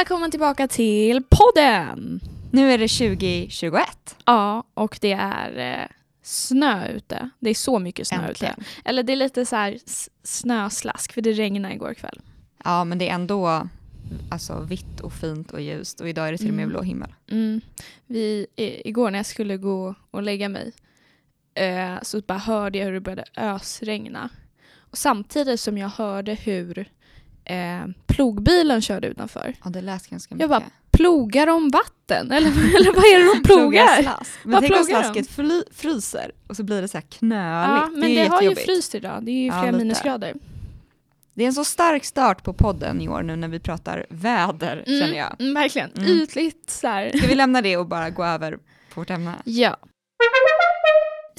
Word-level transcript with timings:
välkommen 0.00 0.30
tillbaka 0.30 0.68
till 0.68 1.22
podden! 1.28 2.20
Nu 2.50 2.72
är 2.72 2.78
det 2.78 2.88
2021. 2.88 4.16
Ja, 4.24 4.64
och 4.74 4.98
det 5.00 5.12
är 5.12 5.80
eh, 5.80 5.86
snö 6.22 6.88
ute. 6.88 7.30
Det 7.38 7.50
är 7.50 7.54
så 7.54 7.78
mycket 7.78 8.06
snö 8.06 8.28
Äntligen. 8.28 8.54
ute. 8.58 8.66
Eller 8.84 9.02
det 9.02 9.12
är 9.12 9.16
lite 9.16 9.46
så 9.46 9.56
här 9.56 9.78
snöslask, 10.22 11.12
för 11.12 11.22
det 11.22 11.32
regnade 11.32 11.74
igår 11.74 11.94
kväll. 11.94 12.20
Ja, 12.64 12.84
men 12.84 12.98
det 12.98 13.08
är 13.08 13.14
ändå 13.14 13.68
alltså, 14.30 14.60
vitt 14.60 15.00
och 15.00 15.12
fint 15.12 15.50
och 15.50 15.60
ljust 15.60 16.00
och 16.00 16.08
idag 16.08 16.28
är 16.28 16.32
det 16.32 16.38
till 16.38 16.48
och 16.48 16.54
med 16.54 16.62
Mm. 16.62 16.72
blå 16.72 16.82
himmel. 16.82 17.14
Mm. 17.30 17.60
Vi, 18.06 18.46
i, 18.56 18.88
igår 18.88 19.10
när 19.10 19.18
jag 19.18 19.26
skulle 19.26 19.56
gå 19.56 19.94
och 20.10 20.22
lägga 20.22 20.48
mig 20.48 20.72
eh, 21.54 21.96
så 22.02 22.20
bara 22.20 22.38
hörde 22.38 22.78
jag 22.78 22.86
hur 22.86 22.92
det 22.92 23.00
började 23.00 23.24
ösregna. 23.36 24.28
Och 24.78 24.98
samtidigt 24.98 25.60
som 25.60 25.78
jag 25.78 25.88
hörde 25.88 26.34
hur 26.34 26.88
eh, 27.50 27.86
plogbilen 28.06 28.80
körde 28.82 29.06
utanför. 29.08 29.54
Ja, 29.64 29.70
det 29.70 29.80
lät 29.80 30.06
ganska 30.06 30.34
mycket. 30.34 30.50
Jag 30.50 30.62
bara, 30.62 30.70
Plogar 30.90 31.46
de 31.46 31.70
vatten? 31.70 32.30
Eller, 32.32 32.48
eller 32.50 32.92
vad 32.92 33.04
är 33.04 33.18
det 33.18 33.34
de 33.34 33.42
plogar? 33.46 34.02
slask. 34.02 34.30
Men 34.42 34.52
Vad 34.52 34.62
tänk 34.62 34.76
om 34.76 34.84
slasket 34.84 35.30
fly- 35.30 35.64
fryser 35.72 36.32
och 36.48 36.56
så 36.56 36.62
blir 36.62 36.82
det 36.82 36.88
så 36.88 36.96
här 36.98 37.04
knöligt. 37.10 37.80
Ja, 37.82 37.88
men 37.92 38.00
det 38.14 38.22
det, 38.22 38.28
har 38.28 38.42
ju 38.42 38.54
fryst 38.56 38.94
idag. 38.94 39.24
Det 39.24 39.30
är 39.30 39.34
ju 39.40 39.46
Ja, 39.46 39.52
flera 39.52 39.70
lite. 39.72 39.84
minusgrader. 39.84 40.34
Det 41.34 41.42
är 41.42 41.46
en 41.46 41.52
så 41.52 41.64
stark 41.64 42.04
start 42.04 42.42
på 42.44 42.52
podden 42.52 43.00
i 43.00 43.08
år 43.08 43.22
nu 43.22 43.36
när 43.36 43.48
vi 43.48 43.60
pratar 43.60 44.06
väder 44.10 44.84
Mm, 44.86 45.00
känner 45.00 45.18
jag. 45.18 45.40
Mm, 45.40 45.54
verkligen. 45.54 45.90
Mm. 45.96 46.08
Ytligt 46.10 46.70
så 46.70 46.86
här. 46.88 47.08
Ska 47.18 47.26
vi 47.26 47.34
lämna 47.34 47.62
det 47.62 47.76
och 47.76 47.86
bara 47.86 48.10
gå 48.10 48.24
över 48.24 48.52
på 48.94 49.00
vårt 49.00 49.10
ämne? 49.10 49.34
Ja. 49.44 49.76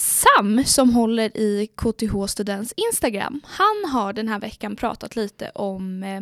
Sam 0.01 0.63
som 0.65 0.89
håller 0.93 1.37
i 1.37 1.67
KTH 1.75 2.25
Students 2.27 2.73
Instagram, 2.77 3.41
han 3.45 3.91
har 3.91 4.13
den 4.13 4.27
här 4.27 4.39
veckan 4.39 4.75
pratat 4.75 5.15
lite 5.15 5.49
om 5.49 6.03
eh, 6.03 6.21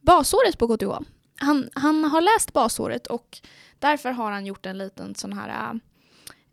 basåret 0.00 0.58
på 0.58 0.76
KTH. 0.76 1.06
Han, 1.36 1.70
han 1.74 2.04
har 2.04 2.20
läst 2.20 2.52
basåret 2.52 3.06
och 3.06 3.38
därför 3.78 4.10
har 4.10 4.30
han 4.30 4.46
gjort 4.46 4.66
en 4.66 4.78
liten 4.78 5.14
sån 5.14 5.32
här 5.32 5.80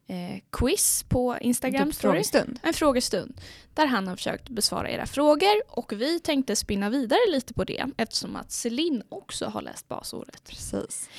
eh, 0.07 0.41
quiz 0.51 1.05
på 1.09 1.37
Instagram 1.41 1.91
Typ 1.91 1.99
frågestund. 1.99 2.59
En 2.63 2.73
frågestund 2.73 3.41
där 3.73 3.85
han 3.85 4.07
har 4.07 4.15
försökt 4.15 4.49
besvara 4.49 4.89
era 4.89 5.05
frågor 5.05 5.61
och 5.67 5.93
vi 5.93 6.19
tänkte 6.19 6.55
spinna 6.55 6.89
vidare 6.89 7.31
lite 7.31 7.53
på 7.53 7.63
det 7.63 7.85
eftersom 7.97 8.35
att 8.35 8.51
Celine 8.51 9.03
också 9.09 9.45
har 9.45 9.61
läst 9.61 9.87
basåret. 9.87 10.43
Precis. 10.49 11.09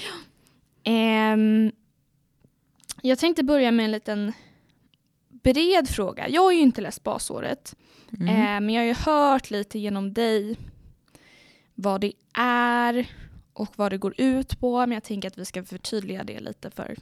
Ehm, 0.85 1.73
jag 3.03 3.19
tänkte 3.19 3.45
börja 3.45 3.71
med 3.71 3.85
en 3.85 3.91
liten 3.91 4.33
bred 5.43 5.89
fråga. 5.89 6.29
Jag 6.29 6.43
har 6.43 6.53
ju 6.53 6.61
inte 6.61 6.81
läst 6.81 7.03
basåret, 7.05 7.75
Mm. 8.21 8.29
eh, 8.29 8.35
men 8.61 8.71
jag 8.71 8.81
har 8.83 8.87
ju 8.87 8.95
hört 8.95 9.51
lite 9.51 9.79
genom 9.79 10.13
dig 10.15 10.57
vad 11.75 12.01
det 12.01 12.13
är 12.39 13.09
och 13.53 13.69
vad 13.77 13.93
det 13.93 13.99
går 13.99 14.15
ut 14.21 14.61
på. 14.61 14.79
Men 14.81 14.93
jag 14.93 15.05
tänker 15.05 15.29
att 15.29 15.39
vi 15.39 15.45
ska 15.45 15.65
förtydliga 15.65 16.25
det 16.25 16.41
lite 16.41 16.71
för 16.71 16.97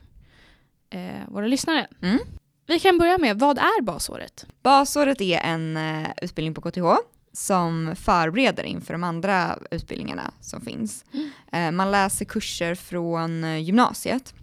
eh, 0.90 1.28
våra 1.28 1.46
lyssnare. 1.46 1.86
Mm. 2.02 2.18
Vi 2.66 2.78
kan 2.80 2.98
börja 2.98 3.18
med, 3.18 3.38
vad 3.38 3.58
är 3.58 3.82
basåret? 3.82 4.46
Basåret 4.62 5.20
är 5.20 5.38
en 5.40 5.76
eh, 5.76 6.08
utbildning 6.22 6.54
på 6.54 6.60
KTH 6.70 6.94
som 7.32 7.94
förbereder 7.96 8.64
inför 8.64 8.94
de 8.94 9.04
andra 9.04 9.58
utbildningarna 9.70 10.30
som 10.40 10.60
finns. 10.60 11.04
Mm. 11.12 11.30
Eh, 11.52 11.70
man 11.72 11.90
läser 11.90 12.24
kurser 12.24 12.74
från 12.74 13.44
eh, 13.44 13.58
gymnasiet 13.58 14.34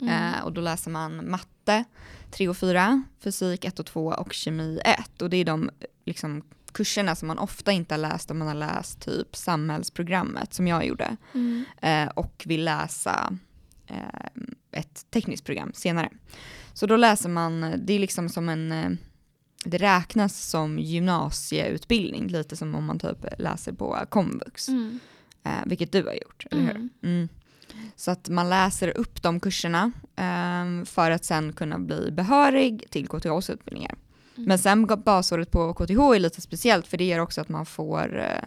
Mm. 0.00 0.14
eh, 0.34 0.44
och 0.44 0.52
då 0.52 0.60
läser 0.60 0.90
man 0.90 1.30
matte 1.30 1.84
3 2.32 2.48
och 2.48 2.56
4, 2.56 3.02
fysik 3.20 3.64
1 3.64 3.78
och 3.78 3.86
2 3.86 4.06
och 4.06 4.32
kemi 4.32 4.80
1 4.84 5.22
och 5.22 5.30
det 5.30 5.36
är 5.36 5.44
de 5.44 5.70
liksom, 6.04 6.42
kurserna 6.72 7.14
som 7.14 7.28
man 7.28 7.38
ofta 7.38 7.72
inte 7.72 7.94
har 7.94 7.98
läst 7.98 8.30
om 8.30 8.38
man 8.38 8.48
har 8.48 8.54
läst 8.54 9.00
typ 9.00 9.36
samhällsprogrammet 9.36 10.54
som 10.54 10.66
jag 10.68 10.86
gjorde 10.86 11.16
Mm. 11.34 11.64
eh, 11.82 12.08
och 12.08 12.42
vill 12.46 12.64
läsa 12.64 13.38
eh, 13.86 14.40
ett 14.72 15.06
tekniskt 15.10 15.44
program 15.44 15.72
senare. 15.74 16.08
Så 16.72 16.86
då 16.86 16.96
läser 16.96 17.28
man, 17.28 17.74
det 17.78 17.92
är 17.92 17.98
liksom 17.98 18.28
som 18.28 18.48
en, 18.48 18.72
eh, 18.72 18.90
det 19.64 19.78
räknas 19.78 20.42
som 20.50 20.78
gymnasieutbildning, 20.78 22.28
lite 22.28 22.56
som 22.56 22.74
om 22.74 22.84
man 22.84 22.98
typ 22.98 23.24
läser 23.38 23.72
på 23.72 23.98
komvux, 24.08 24.68
Mm. 24.68 24.98
eh, 25.44 25.50
vilket 25.66 25.92
du 25.92 26.04
har 26.04 26.12
gjort, 26.12 26.46
eller 26.50 26.62
hur? 26.62 26.88
Mm. 27.02 27.28
Så 27.96 28.10
att 28.10 28.28
man 28.28 28.50
läser 28.50 28.98
upp 28.98 29.22
de 29.22 29.40
kurserna 29.40 29.92
eh, 30.16 30.84
för 30.84 31.10
att 31.10 31.24
sen 31.24 31.52
kunna 31.52 31.78
bli 31.78 32.10
behörig 32.10 32.90
till 32.90 33.08
KTHs 33.08 33.50
utbildningar. 33.50 33.94
Mm. 34.36 34.48
Men 34.48 34.58
sen 34.58 34.86
basåret 35.04 35.50
på 35.50 35.74
KTH 35.74 36.00
är 36.00 36.18
lite 36.18 36.40
speciellt 36.40 36.86
för 36.86 36.96
det 36.96 37.04
gör 37.04 37.18
också 37.18 37.40
att 37.40 37.48
man 37.48 37.66
får 37.66 38.18
eh, 38.18 38.44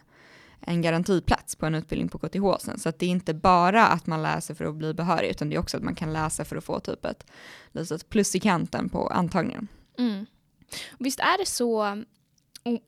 en 0.59 0.81
garantiplats 0.81 1.55
på 1.55 1.65
en 1.65 1.75
utbildning 1.75 2.09
på 2.09 2.17
KTH 2.17 2.59
sen. 2.59 2.79
Så 2.79 2.89
att 2.89 2.99
det 2.99 3.05
är 3.05 3.09
inte 3.09 3.33
bara 3.33 3.87
att 3.87 4.07
man 4.07 4.23
läser 4.23 4.53
för 4.53 4.65
att 4.65 4.75
bli 4.75 4.93
behörig 4.93 5.29
utan 5.29 5.49
det 5.49 5.55
är 5.55 5.59
också 5.59 5.77
att 5.77 5.83
man 5.83 5.95
kan 5.95 6.13
läsa 6.13 6.45
för 6.45 6.55
att 6.55 6.63
få 6.63 6.79
typ 6.79 7.05
ett 7.05 7.25
litet 7.71 8.09
plus 8.09 8.35
i 8.35 8.39
kanten 8.39 8.89
på 8.89 9.07
antagningen. 9.07 9.67
Mm. 9.97 10.25
Visst 10.99 11.19
är 11.19 11.37
det 11.37 11.45
så, 11.45 12.03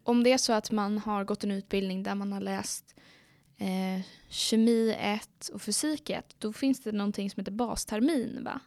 om 0.03 0.23
det 0.23 0.33
är 0.33 0.37
så 0.37 0.53
att 0.53 0.71
man 0.71 0.97
har 0.97 1.23
gått 1.23 1.43
en 1.43 1.51
utbildning 1.51 2.03
där 2.03 2.15
man 2.15 2.33
har 2.33 2.41
läst 2.41 2.95
eh, 3.57 4.01
kemi 4.29 4.95
1 4.99 5.49
och 5.53 5.61
fysik 5.61 6.09
1, 6.09 6.25
då 6.39 6.53
finns 6.53 6.79
det 6.79 6.91
någonting 6.91 7.29
som 7.29 7.41
heter 7.41 7.51
bastermin 7.51 8.41
va? 8.45 8.59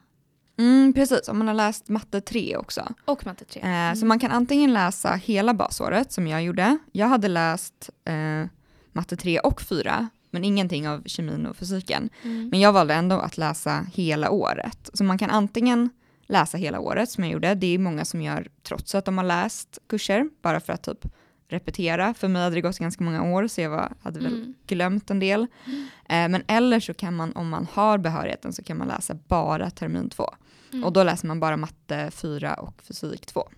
Mm, 0.57 0.93
precis, 0.93 1.27
om 1.27 1.37
man 1.37 1.47
har 1.47 1.55
läst 1.55 1.89
matte 1.89 2.21
3 2.21 2.57
också. 2.57 2.93
Och 3.05 3.25
matte 3.25 3.45
3. 3.45 3.61
Eh, 3.61 3.93
Så 3.93 4.05
man 4.05 4.19
kan 4.19 4.31
antingen 4.31 4.73
läsa 4.73 5.13
hela 5.13 5.53
basåret 5.53 6.11
som 6.11 6.27
jag 6.27 6.43
gjorde. 6.43 6.77
Jag 6.91 7.07
hade 7.07 7.27
läst 7.27 7.89
eh, 8.05 8.45
matte 8.91 9.15
3 9.17 9.39
och 9.39 9.61
4 9.61 10.09
men 10.29 10.43
ingenting 10.43 10.89
av 10.89 11.03
kemin 11.05 11.45
och 11.45 11.55
fysiken. 11.57 12.09
Mm. 12.23 12.49
Men 12.49 12.59
jag 12.59 12.73
valde 12.73 12.93
ändå 12.93 13.15
att 13.15 13.37
läsa 13.37 13.85
hela 13.93 14.29
året. 14.31 14.89
Så 14.93 15.03
man 15.03 15.17
kan 15.17 15.29
antingen 15.29 15.89
läsa 16.27 16.57
hela 16.57 16.79
året 16.79 17.09
som 17.09 17.23
jag 17.23 17.33
gjorde. 17.33 17.55
Det 17.55 17.67
är 17.75 17.79
många 17.79 18.05
som 18.05 18.21
gör 18.21 18.47
trots 18.63 18.95
att 18.95 19.05
de 19.05 19.17
har 19.17 19.25
läst 19.25 19.79
kurser, 19.89 20.29
bara 20.41 20.59
för 20.59 20.73
att 20.73 20.83
typ 20.83 21.05
repetera. 21.51 22.13
För 22.13 22.27
mig 22.27 22.41
hade 22.43 22.55
det 22.55 22.61
gått 22.61 22.77
ganska 22.79 23.03
många 23.03 23.23
år 23.33 23.47
så 23.47 23.61
jag 23.61 23.69
var, 23.69 23.93
hade 24.01 24.19
väl 24.19 24.33
Mm. 24.35 24.53
glömt 24.67 25.09
en 25.11 25.19
del. 25.19 25.41
Eh, 25.41 26.27
men 26.29 26.43
eller 26.47 26.79
så 26.79 26.93
kan 26.93 27.15
man, 27.15 27.31
om 27.35 27.49
man 27.49 27.67
har 27.73 27.97
behörigheten, 27.97 28.53
så 28.53 28.63
kan 28.63 28.77
man 28.77 28.87
läsa 28.87 29.13
bara 29.27 29.69
termin 29.69 30.09
två. 30.09 30.29
Mm. 30.73 30.83
Och 30.83 30.93
då 30.93 31.03
läser 31.03 31.27
man 31.27 31.39
bara 31.39 31.57
matte 31.57 32.11
4 32.13 32.53
och 32.53 32.81
fysik 32.83 33.25
2. 33.25 33.49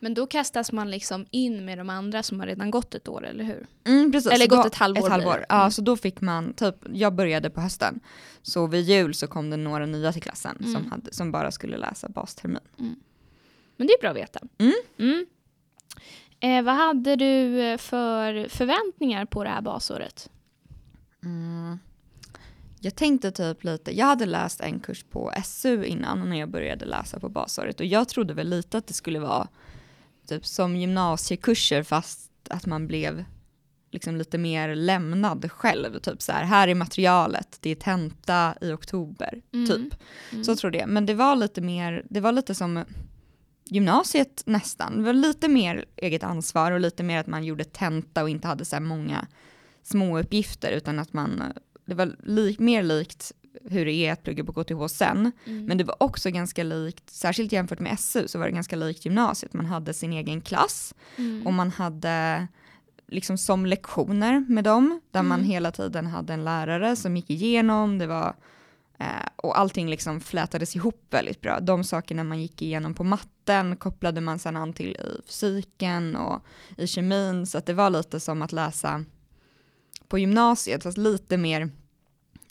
Men 0.00 0.14
då 0.14 0.26
kastas 0.26 0.72
man 0.72 0.90
liksom 0.90 1.26
in 1.30 1.64
med 1.64 1.78
de 1.78 1.90
andra 1.90 2.22
som 2.22 2.40
har 2.40 2.46
redan 2.46 2.70
gått 2.70 2.94
ett 2.94 3.08
år, 3.08 3.26
eller 3.26 3.44
hur? 3.44 3.66
Mm, 3.86 4.12
precis. 4.12 4.32
Eller 4.32 4.44
Så 4.44 4.50
gått 4.56 4.62
då- 4.64 4.66
ett 4.68 4.74
halvår 4.74 5.06
Ett 5.06 5.10
halvår. 5.12 5.44
Ja, 5.48 5.58
Mm. 5.60 5.70
så 5.70 5.82
då 5.82 5.96
fick 5.96 6.20
man, 6.20 6.52
typ, 6.54 6.74
jag 6.92 7.14
började 7.14 7.50
på 7.50 7.60
hösten. 7.60 8.00
Så 8.42 8.66
vid 8.66 8.84
jul 8.84 9.14
så 9.14 9.26
kom 9.26 9.50
det 9.50 9.56
några 9.56 9.86
nya 9.86 10.12
till 10.12 10.22
klassen 10.22 10.56
Mm. 10.60 10.72
som, 10.74 10.90
hade, 10.90 11.14
som 11.14 11.32
bara 11.32 11.50
skulle 11.50 11.76
läsa 11.76 12.08
bastermin. 12.08 12.60
Men 13.76 13.86
det 13.86 13.92
är 13.92 14.00
bra 14.00 14.10
att 14.10 14.16
veta. 14.16 14.40
Eh, 16.40 16.62
vad 16.62 16.74
hade 16.74 17.16
du 17.16 17.60
eh, 17.62 17.78
för 17.78 18.48
förväntningar 18.48 19.24
på 19.24 19.44
det 19.44 19.50
här 19.50 19.62
basåret? 19.62 20.30
Mm. 21.24 21.78
Jag 22.80 22.94
tänkte 22.96 23.30
typ 23.30 23.64
lite, 23.64 23.96
jag 23.98 24.06
hade 24.06 24.26
läst 24.26 24.60
en 24.60 24.80
kurs 24.80 25.04
på 25.10 25.32
SU 25.44 25.84
innan 25.84 26.30
när 26.30 26.36
jag 26.38 26.50
började 26.50 26.84
läsa 26.84 27.20
på 27.20 27.28
basåret 27.28 27.80
och 27.80 27.86
jag 27.86 28.08
trodde 28.08 28.34
väl 28.34 28.48
lite 28.48 28.78
att 28.78 28.86
det 28.86 28.94
skulle 28.94 29.18
vara 29.18 29.48
typ 30.28 30.46
som 30.46 30.76
gymnasiekurser 30.76 31.82
fast 31.82 32.30
att 32.50 32.66
man 32.66 32.86
blev 32.86 33.24
liksom 33.90 34.16
lite 34.16 34.38
mer 34.38 34.74
lämnad 34.74 35.52
själv. 35.52 35.98
Typ 35.98 36.22
så 36.22 36.32
här, 36.32 36.44
här 36.44 36.68
är 36.68 36.74
materialet, 36.74 37.58
det 37.60 37.70
är 37.70 37.74
tenta 37.74 38.54
i 38.60 38.72
oktober, 38.72 39.42
Mm. 39.52 39.66
typ. 39.66 39.94
Mm. 40.32 40.44
Så 40.44 40.56
trodde 40.56 40.78
jag. 40.78 40.88
Men 40.88 41.06
det 41.06 41.14
var 41.14 41.36
lite 41.36 41.60
mer, 41.60 42.02
det 42.10 42.20
var 42.20 42.32
lite 42.32 42.54
som 42.54 42.84
gymnasiet 43.70 44.42
nästan. 44.46 44.96
Det 44.96 45.02
var 45.02 45.12
lite 45.12 45.48
mer 45.48 45.84
eget 45.96 46.22
ansvar 46.22 46.72
och 46.72 46.80
lite 46.80 47.02
mer 47.02 47.18
att 47.18 47.26
man 47.26 47.44
gjorde 47.44 47.64
tenta 47.64 48.22
och 48.22 48.30
inte 48.30 48.48
hade 48.48 48.64
så 48.64 48.76
här 48.76 48.80
många 48.80 49.26
små 49.82 50.18
uppgifter 50.18 50.72
utan 50.72 50.98
att 50.98 51.12
man, 51.12 51.42
det 51.86 51.94
var 51.94 52.16
li, 52.24 52.56
mer 52.58 52.82
likt 52.82 53.32
hur 53.64 53.84
det 53.84 53.92
är 53.92 54.12
att 54.12 54.22
plugga 54.22 54.44
på 54.44 54.52
KTH 54.64 54.86
sen. 54.86 55.32
Mm. 55.44 55.64
Men 55.64 55.78
det 55.78 55.84
var 55.84 56.02
också 56.02 56.30
ganska 56.30 56.62
likt, 56.62 57.10
särskilt 57.10 57.52
jämfört 57.52 57.80
med 57.80 58.00
SU 58.00 58.28
så 58.28 58.38
var 58.38 58.46
det 58.46 58.52
ganska 58.52 58.76
likt 58.76 59.04
gymnasiet. 59.04 59.52
Man 59.52 59.66
hade 59.66 59.94
sin 59.94 60.12
egen 60.12 60.40
klass 60.40 60.94
Mm. 61.16 61.46
och 61.46 61.52
man 61.52 61.70
hade 61.70 62.46
liksom 63.08 63.38
som 63.38 63.66
lektioner 63.66 64.44
med 64.48 64.64
dem 64.64 65.00
där 65.10 65.22
man 65.22 65.38
Mm. 65.40 65.50
hela 65.50 65.72
tiden 65.72 66.06
hade 66.06 66.32
en 66.32 66.44
lärare 66.44 66.96
som 66.96 67.16
gick 67.16 67.30
igenom, 67.30 67.98
det 67.98 68.06
var 68.06 68.34
eh, 68.98 69.06
och 69.36 69.58
allting 69.58 69.90
liksom 69.90 70.20
flätades 70.20 70.76
ihop 70.76 71.06
väldigt 71.10 71.40
bra. 71.40 71.60
De 71.60 71.84
sakerna 71.84 72.24
man 72.24 72.42
gick 72.42 72.62
igenom 72.62 72.94
på 72.94 73.04
matten 73.04 73.76
kopplade 73.76 74.20
man 74.20 74.38
sedan 74.38 74.56
an 74.56 74.72
till 74.72 74.88
i 74.90 75.22
fysiken 75.26 76.16
och 76.16 76.42
i 76.76 76.86
kemin 76.86 77.46
så 77.46 77.58
att 77.58 77.66
det 77.66 77.74
var 77.74 77.90
lite 77.90 78.20
som 78.20 78.42
att 78.42 78.52
läsa 78.52 79.04
på 80.08 80.18
gymnasiet 80.18 80.82
fast 80.82 80.98
lite 80.98 81.36
mer 81.36 81.70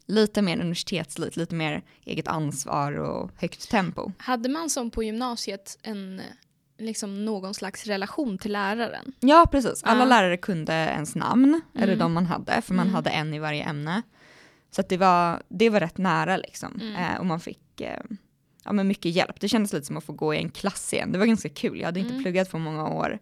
lite 0.10 0.42
mer 0.42 0.60
universitetslikt, 0.60 1.36
lite 1.38 1.56
mer 1.56 1.84
eget 2.06 2.28
ansvar 2.28 2.92
och 2.92 3.32
högt 3.38 3.70
tempo. 3.70 4.12
Hade 4.18 4.50
man 4.50 4.70
som 4.70 4.92
på 4.92 5.04
gymnasiet 5.04 5.78
en, 5.82 6.22
liksom 6.78 7.26
någon 7.26 7.54
slags 7.54 7.86
relation 7.86 8.38
till 8.38 8.52
läraren? 8.52 9.14
Ja, 9.20 9.48
precis. 9.52 9.84
Alla 9.84 10.00
Ja. 10.00 10.06
lärare 10.06 10.38
kunde 10.38 10.74
ens 10.74 11.16
namn, 11.16 11.62
eller 11.76 11.88
Mm. 11.94 12.00
de 12.00 12.14
man 12.14 12.26
hade, 12.26 12.62
för 12.62 12.74
man 12.74 12.86
Mm. 12.86 12.96
hade 12.96 13.10
en 13.10 13.34
i 13.34 13.40
varje 13.40 13.64
ämne. 13.64 14.02
Så 14.72 14.82
det, 14.90 14.98
var, 14.98 15.42
det 15.50 15.70
var 15.70 15.80
rätt 15.80 15.98
nära 15.98 16.38
liksom. 16.38 16.80
Mm. 16.82 16.96
Eh, 16.96 17.20
och 17.20 17.26
man 17.26 17.40
fick 17.40 17.82
eh, 17.82 18.00
ja, 18.64 18.72
men 18.74 18.88
mycket 18.88 19.12
hjälp. 19.12 19.40
Det 19.40 19.50
kändes 19.50 19.74
lite 19.74 19.86
som 19.86 19.98
att 19.98 20.04
få 20.04 20.14
gå 20.14 20.34
i 20.34 20.38
en 20.38 20.50
klass 20.50 20.94
igen. 20.94 21.12
Det 21.12 21.18
var 21.20 21.26
ganska 21.26 21.50
kul, 21.50 21.80
jag 21.80 21.86
hade 21.86 22.00
inte 22.00 22.12
Mm. 22.12 22.24
pluggat 22.24 22.52
på 22.52 22.60
många 22.60 22.88
år. 22.90 23.20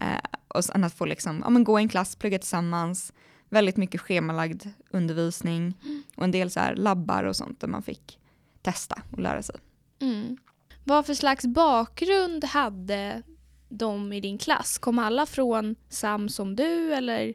Eh, 0.00 0.06
och 0.48 0.64
sen 0.64 0.84
att 0.84 0.94
få 0.94 1.04
liksom, 1.04 1.40
ja, 1.44 1.50
men 1.50 1.64
gå 1.64 1.80
i 1.80 1.82
en 1.82 1.88
klass, 1.88 2.16
plugga 2.16 2.38
tillsammans, 2.38 3.12
väldigt 3.48 3.76
mycket 3.76 4.00
schemalagd 4.00 4.62
undervisning 4.90 5.74
Mm. 5.84 6.02
och 6.16 6.24
en 6.24 6.30
del 6.30 6.50
så 6.50 6.60
här 6.60 6.74
labbar 6.76 7.24
och 7.24 7.36
sånt 7.36 7.60
där 7.60 7.68
man 7.68 7.82
fick 7.82 8.18
testa 8.62 9.02
och 9.10 9.18
lära 9.18 9.42
sig. 9.42 9.56
Mm. 10.00 10.36
Vad 10.84 11.06
för 11.06 11.14
slags 11.14 11.46
bakgrund 11.46 12.44
hade 12.44 13.22
de 13.68 14.12
i 14.12 14.20
din 14.20 14.38
klass? 14.38 14.78
Kom 14.78 14.98
alla 14.98 15.26
från 15.26 15.76
SAM 15.88 16.28
som 16.28 16.56
du 16.56 16.94
eller, 16.94 17.34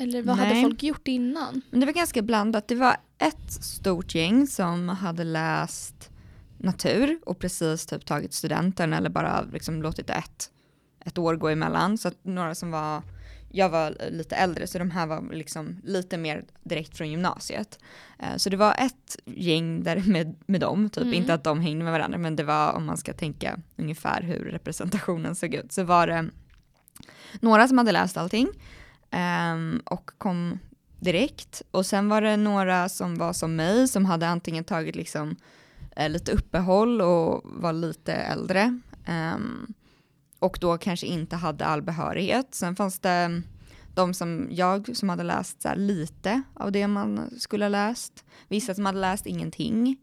eller 0.00 0.22
vad 0.22 0.36
hade 0.36 0.50
Nej. 0.50 0.62
folk 0.62 0.82
gjort 0.82 1.08
innan? 1.08 1.62
Men 1.70 1.80
det 1.80 1.86
var 1.86 1.92
ganska 1.92 2.22
blandat. 2.22 2.68
Det 2.68 2.74
var 2.74 2.96
ett 3.18 3.52
stort 3.52 4.14
gäng 4.14 4.46
som 4.46 4.88
hade 4.88 5.24
läst 5.24 6.10
natur 6.58 7.18
och 7.26 7.38
precis 7.38 7.86
typ 7.86 8.04
tagit 8.06 8.32
studenten 8.34 8.92
eller 8.92 9.10
bara 9.10 9.42
liksom 9.52 9.82
låtit 9.82 10.10
ett, 10.10 10.50
ett 11.04 11.18
år 11.18 11.36
gå 11.36 11.48
emellan. 11.48 11.98
Så 11.98 12.10
några 12.22 12.54
som 12.54 12.70
var, 12.70 13.02
jag 13.52 13.68
var 13.68 13.94
lite 14.10 14.36
äldre 14.36 14.66
så 14.66 14.78
de 14.78 14.90
här 14.90 15.06
var 15.06 15.32
liksom 15.32 15.80
lite 15.84 16.16
mer 16.16 16.44
direkt 16.62 16.96
från 16.96 17.10
gymnasiet. 17.10 17.78
Eh, 18.18 18.36
Så 18.36 18.50
det 18.50 18.56
var 18.56 18.74
ett 18.78 19.16
gäng 19.24 19.82
där 19.84 20.02
med, 20.06 20.34
med 20.46 20.60
dem, 20.60 20.90
typ 20.90 21.02
Mm. 21.02 21.14
inte 21.14 21.34
att 21.34 21.44
de 21.44 21.60
hängde 21.60 21.84
med 21.84 21.92
varandra 21.92 22.18
men 22.18 22.36
det 22.36 22.44
var 22.44 22.72
om 22.72 22.86
man 22.86 22.96
ska 22.96 23.12
tänka 23.12 23.58
ungefär 23.76 24.22
hur 24.22 24.44
representationen 24.44 25.34
såg 25.34 25.54
ut 25.54 25.72
så 25.72 25.82
var 25.84 26.06
det 26.06 26.28
några 27.40 27.68
som 27.68 27.78
hade 27.78 27.92
läst 27.92 28.16
allting 28.16 28.48
um, 29.12 29.82
och 29.84 30.10
kom 30.18 30.58
direkt. 30.98 31.62
Och 31.70 31.86
sen 31.86 32.08
var 32.08 32.22
det 32.22 32.36
några 32.36 32.88
som 32.88 33.14
var 33.14 33.32
som 33.32 33.56
mig 33.56 33.88
som 33.88 34.04
hade 34.04 34.28
antingen 34.28 34.64
tagit 34.64 34.96
liksom 34.96 35.36
eh, 35.96 36.10
lite 36.10 36.32
uppehåll 36.32 37.00
och 37.00 37.40
var 37.44 37.72
lite 37.72 38.12
äldre. 38.12 38.80
um, 39.08 39.74
och 40.38 40.58
då 40.60 40.78
kanske 40.78 41.06
inte 41.06 41.36
hade 41.36 41.66
all 41.66 41.82
behörighet. 41.82 42.54
Sen 42.54 42.76
fanns 42.76 42.98
det 42.98 43.42
de 43.94 44.14
som 44.14 44.48
jag 44.50 44.96
som 44.96 45.08
hade 45.08 45.22
läst 45.22 45.62
så 45.62 45.68
här 45.68 45.76
lite 45.76 46.42
av 46.54 46.72
det 46.72 46.86
man 46.86 47.30
skulle 47.38 47.64
ha 47.64 47.68
läst. 47.68 48.24
Vissa 48.48 48.74
som 48.74 48.86
hade 48.86 48.98
läst 48.98 49.26
ingenting. 49.26 49.96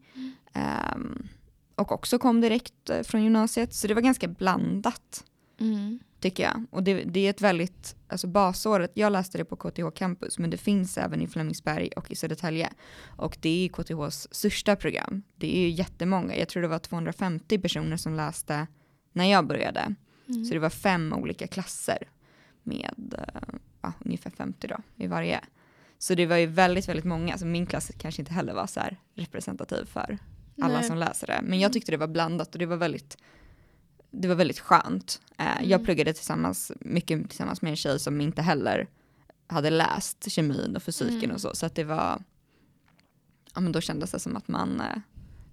Um, 0.94 1.28
och 1.74 1.92
också 1.92 2.18
kom 2.18 2.40
direkt 2.40 2.90
eh, 2.90 3.02
från 3.02 3.22
gymnasiet. 3.22 3.74
Så 3.74 3.86
det 3.86 3.94
var 3.94 4.02
ganska 4.02 4.28
blandat 4.28 5.24
Mm 5.60 5.98
tycker 6.20 6.42
jag. 6.42 6.64
Och 6.70 6.82
det, 6.82 6.94
det 7.04 7.26
är 7.26 7.30
ett 7.30 7.40
väldigt, 7.40 7.96
alltså 8.08 8.26
basåret, 8.26 8.90
jag 8.94 9.12
läste 9.12 9.38
det 9.38 9.44
på 9.44 9.56
KTH 9.56 9.90
campus, 9.94 10.38
men 10.38 10.50
det 10.50 10.56
finns 10.56 10.98
även 10.98 11.22
i 11.22 11.28
Flemingsberg 11.28 11.88
och 11.96 12.10
i 12.10 12.16
Södertälje. 12.16 12.72
Och 13.16 13.38
det 13.40 13.64
är 13.64 13.68
KTHs 13.68 14.34
största 14.34 14.76
program. 14.76 15.22
Det 15.36 15.56
är 15.56 15.60
ju 15.60 15.68
jättemånga, 15.68 16.36
jag 16.36 16.48
tror 16.48 16.62
det 16.62 16.68
var 16.68 16.78
250 16.78 17.58
personer 17.58 17.96
som 17.96 18.14
läste 18.14 18.66
när 19.12 19.24
jag 19.24 19.46
började. 19.46 19.94
Mm. 20.28 20.44
Så 20.44 20.54
det 20.54 20.60
var 20.60 20.70
fem 20.70 21.12
olika 21.12 21.46
klasser 21.46 21.98
med 22.62 23.14
eh, 23.18 23.58
ja, 23.80 23.92
ungefär 24.04 24.30
50 24.30 24.66
då 24.66 24.76
i 24.96 25.06
varje. 25.06 25.40
Så 25.98 26.14
det 26.14 26.26
var 26.26 26.36
ju 26.36 26.46
väldigt, 26.46 26.88
väldigt 26.88 27.04
många, 27.04 27.38
så 27.38 27.46
min 27.46 27.66
klass 27.66 27.90
kanske 27.98 28.22
inte 28.22 28.32
heller 28.32 28.54
var 28.54 28.66
så 28.66 28.80
här 28.80 28.96
representativ 29.14 29.84
för 29.84 30.18
alla 30.60 30.74
Nej. 30.74 30.84
som 30.84 30.98
läser 30.98 31.26
det. 31.26 31.40
Men 31.42 31.60
jag 31.60 31.72
tyckte 31.72 31.92
det 31.92 31.96
var 31.96 32.06
blandat 32.06 32.52
och 32.54 32.58
det 32.58 32.66
var 32.66 32.76
väldigt, 32.76 33.16
det 34.10 34.28
var 34.28 34.34
väldigt 34.34 34.60
skönt. 34.60 35.20
Eh, 35.38 35.56
Mm. 35.58 35.70
Jag 35.70 35.84
pluggade 35.84 36.12
tillsammans, 36.12 36.72
mycket 36.80 37.28
tillsammans 37.28 37.62
med 37.62 37.70
en 37.70 37.76
tjej 37.76 37.98
som 38.00 38.20
inte 38.20 38.42
heller 38.42 38.86
hade 39.46 39.70
läst 39.70 40.30
kemin 40.30 40.76
och 40.76 40.82
fysiken 40.82 41.24
Mm. 41.24 41.30
och 41.34 41.40
så. 41.40 41.54
Så 41.54 41.66
att 41.66 41.74
det 41.74 41.84
var, 41.84 42.22
ja 43.54 43.60
men 43.60 43.72
då 43.72 43.80
kändes 43.80 44.10
det 44.10 44.18
som 44.18 44.36
att 44.36 44.48
man, 44.48 44.80
eh, 44.80 44.98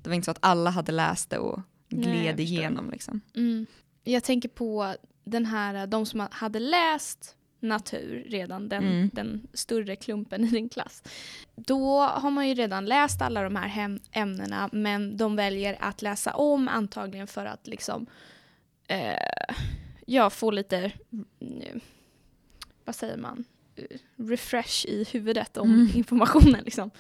det 0.02 0.10
var 0.10 0.16
inte 0.16 0.26
så 0.26 0.32
att 0.32 0.38
alla 0.40 0.70
hade 0.70 0.92
läst 0.92 1.30
det 1.30 1.38
och 1.38 1.62
Nej, 1.90 2.02
gled 2.04 2.36
förstår. 2.38 2.40
igenom 2.42 2.90
liksom. 2.90 3.22
Mm. 3.36 3.66
Jag 4.04 4.24
tänker 4.24 4.50
på 4.50 4.96
den 5.24 5.46
här, 5.46 5.88
de 5.88 6.06
som 6.06 6.28
hade 6.32 6.60
läst 6.60 7.36
natur 7.60 8.26
redan, 8.30 8.70
den, 8.70 8.84
Mm. 8.84 9.10
den 9.14 9.48
större 9.54 9.96
klumpen 9.96 10.44
i 10.44 10.48
din 10.48 10.70
klass. 10.70 11.04
Då 11.56 12.00
har 12.02 12.32
man 12.32 12.48
ju 12.50 12.54
redan 12.54 12.86
läst 12.86 13.22
alla 13.22 13.44
de 13.44 13.56
här 13.56 14.00
ämnena 14.12 14.70
men 14.72 15.18
de 15.18 15.36
väljer 15.36 15.78
att 15.80 16.02
läsa 16.02 16.34
om 16.36 16.68
antagligen 16.68 17.28
för 17.28 17.46
att 17.46 17.68
liksom 17.68 18.06
eh, 18.88 19.56
ja, 20.06 20.30
få 20.30 20.52
lite, 20.52 20.92
mm, 21.42 21.80
vad 22.86 22.96
säger 22.96 23.18
man, 23.18 23.46
Eh, 23.78 23.98
refresh 24.18 24.86
i 24.86 25.06
huvudet 25.14 25.58
om 25.58 25.70
Mm. 25.74 25.88
informationen. 25.96 26.64
Liksom. 26.64 26.92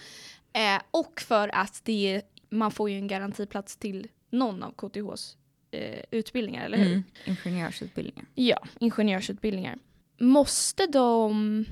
Eh, 0.53 0.81
och 0.91 1.21
för 1.21 1.55
att 1.55 1.81
det, 1.83 2.21
man 2.49 2.71
får 2.71 2.89
ju 2.89 2.95
en 2.97 3.07
garantiplats 3.07 3.77
till 3.77 4.07
någon 4.29 4.63
av 4.63 4.71
KTHs 4.71 5.37
eh, 5.71 5.99
utbildningar, 6.11 6.65
eller 6.65 6.77
hur? 6.77 6.87
Mm. 6.91 7.03
Ingenjörsutbildningen. 7.25 8.25
Ja, 8.35 8.57
ingenjörsutbildningar. 8.79 9.77
Måste 10.19 10.87
de 10.87 11.65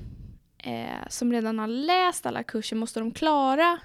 eh, 0.58 1.08
som 1.08 1.32
redan 1.32 1.58
har 1.58 1.66
läst 1.68 2.26
alla 2.26 2.42
kurser, 2.42 2.76
måste 2.76 3.00
de 3.00 3.10
klara 3.10 3.78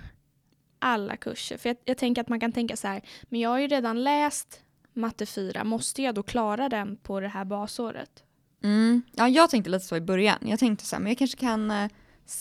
alla 0.80 1.18
kurser? 1.18 1.58
För 1.58 1.70
jag, 1.70 1.78
jag 1.86 1.98
tänker 1.98 2.22
att 2.22 2.30
man 2.30 2.40
kan 2.40 2.52
tänka 2.52 2.75
så 2.75 2.88
här, 2.88 3.02
men 3.24 3.40
jag 3.40 3.50
har 3.50 3.60
ju 3.60 3.68
redan 3.68 4.04
läst 4.04 4.62
matte 4.94 5.25
4, 5.25 5.63
måste 5.63 6.01
jag 6.01 6.15
då 6.15 6.24
klara 6.24 6.69
den 6.69 6.97
på 6.97 7.19
det 7.19 7.27
här 7.27 7.45
basåret? 7.45 8.24
Mm. 8.63 9.01
Ja, 9.12 9.27
jag 9.27 9.50
tänkte 9.50 9.69
lite 9.69 9.86
så 9.86 9.95
i 9.95 10.01
början. 10.01 10.38
Jag 10.41 10.59
tänkte 10.59 10.86
så 10.86 10.95
här, 10.95 11.03
men 11.03 11.12
jag 11.12 11.18
kanske 11.18 11.38
kan 11.38 11.71
eh, 11.71 11.89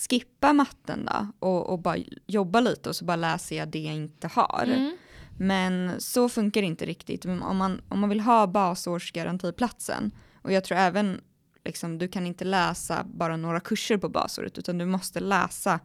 skippa 0.08 0.52
matten 0.52 1.08
då 1.12 1.46
och, 1.48 1.70
och 1.70 1.78
bara 1.78 1.96
jobba 2.26 2.60
lite 2.60 2.88
och 2.88 2.96
så 2.96 3.04
bara 3.04 3.16
läser 3.16 3.56
jag 3.56 3.68
det 3.68 3.78
jag 3.78 3.94
inte 3.94 4.28
har. 4.28 4.64
Mm. 4.66 4.96
Men 5.38 6.00
så 6.00 6.28
funkar 6.28 6.60
det 6.60 6.66
inte 6.66 6.86
riktigt. 6.86 7.24
Om 7.24 7.56
man, 7.56 7.80
om 7.88 8.00
man 8.00 8.08
vill 8.08 8.20
ha 8.20 8.46
basårsgarantiplatsen 8.46 10.10
och 10.42 10.52
jag 10.52 10.64
tror 10.64 10.78
även 10.78 11.20
liksom, 11.64 11.98
du 11.98 12.08
kan 12.08 12.26
inte 12.26 12.44
läsa 12.44 13.04
bara 13.04 13.36
några 13.36 13.60
kurser 13.60 13.96
på 13.96 14.08
basåret 14.08 14.58
utan 14.58 14.78
du 14.78 14.84
måste 14.84 15.20
läsa 15.20 15.80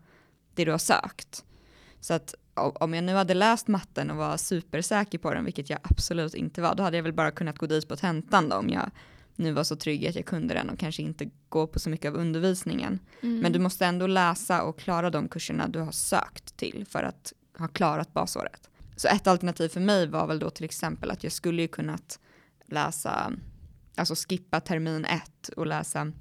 det 0.56 0.66
du 0.66 0.72
har 0.72 0.78
sökt. 0.78 1.46
Så 2.00 2.14
att 2.14 2.36
om 2.56 2.94
jag 2.94 3.04
nu 3.04 3.14
hade 3.14 3.34
läst 3.34 3.68
matten 3.68 4.12
och 4.12 4.18
var 4.18 4.38
supersäker 4.38 5.18
på 5.18 5.34
den, 5.34 5.46
vilket 5.46 5.70
jag 5.70 5.80
absolut 5.84 6.34
inte 6.34 6.62
var, 6.62 6.76
då 6.76 6.84
hade 6.84 6.98
jag 6.98 7.04
väl 7.04 7.14
bara 7.14 7.32
kunnat 7.32 7.58
gå 7.58 7.66
dit 7.66 7.88
på 7.88 7.96
tentan 7.96 8.50
då 8.50 8.56
om 8.56 8.70
jag 8.70 8.92
nu 9.36 9.52
var 9.52 9.64
så 9.64 9.76
trygg 9.76 10.08
att 10.08 10.16
jag 10.16 10.26
kunde 10.26 10.54
den 10.54 10.70
och 10.70 10.80
kanske 10.80 11.02
inte 11.02 11.30
gå 11.50 11.68
på 11.68 11.80
så 11.80 11.90
mycket 11.90 12.10
av 12.10 12.16
undervisningen. 12.16 13.00
Mm. 13.22 13.40
Men 13.40 13.52
du 13.52 13.60
måste 13.60 13.86
ändå 13.86 14.08
läsa 14.08 14.64
och 14.64 14.80
klara 14.80 15.10
de 15.10 15.28
kurserna 15.28 15.68
du 15.68 15.80
har 15.80 15.92
sökt 15.92 16.58
till 16.58 16.86
för 16.90 17.04
att 17.04 17.34
ha 17.58 17.68
klarat 17.68 18.14
basåret. 18.14 18.70
Så 18.96 19.08
ett 19.08 19.28
alternativ 19.28 19.70
för 19.70 19.80
mig 19.80 20.08
var 20.08 20.28
väl 20.28 20.40
då 20.40 20.50
till 20.50 20.66
exempel 20.66 21.12
att 21.12 21.24
jag 21.24 21.32
skulle 21.32 21.62
ju 21.62 21.68
kunnat 21.68 22.20
läsa, 22.66 23.34
alltså 23.96 24.16
skippa 24.16 24.60
termin 24.60 25.06
ett 25.06 25.50
och 25.58 25.68
läsa 25.68 26.12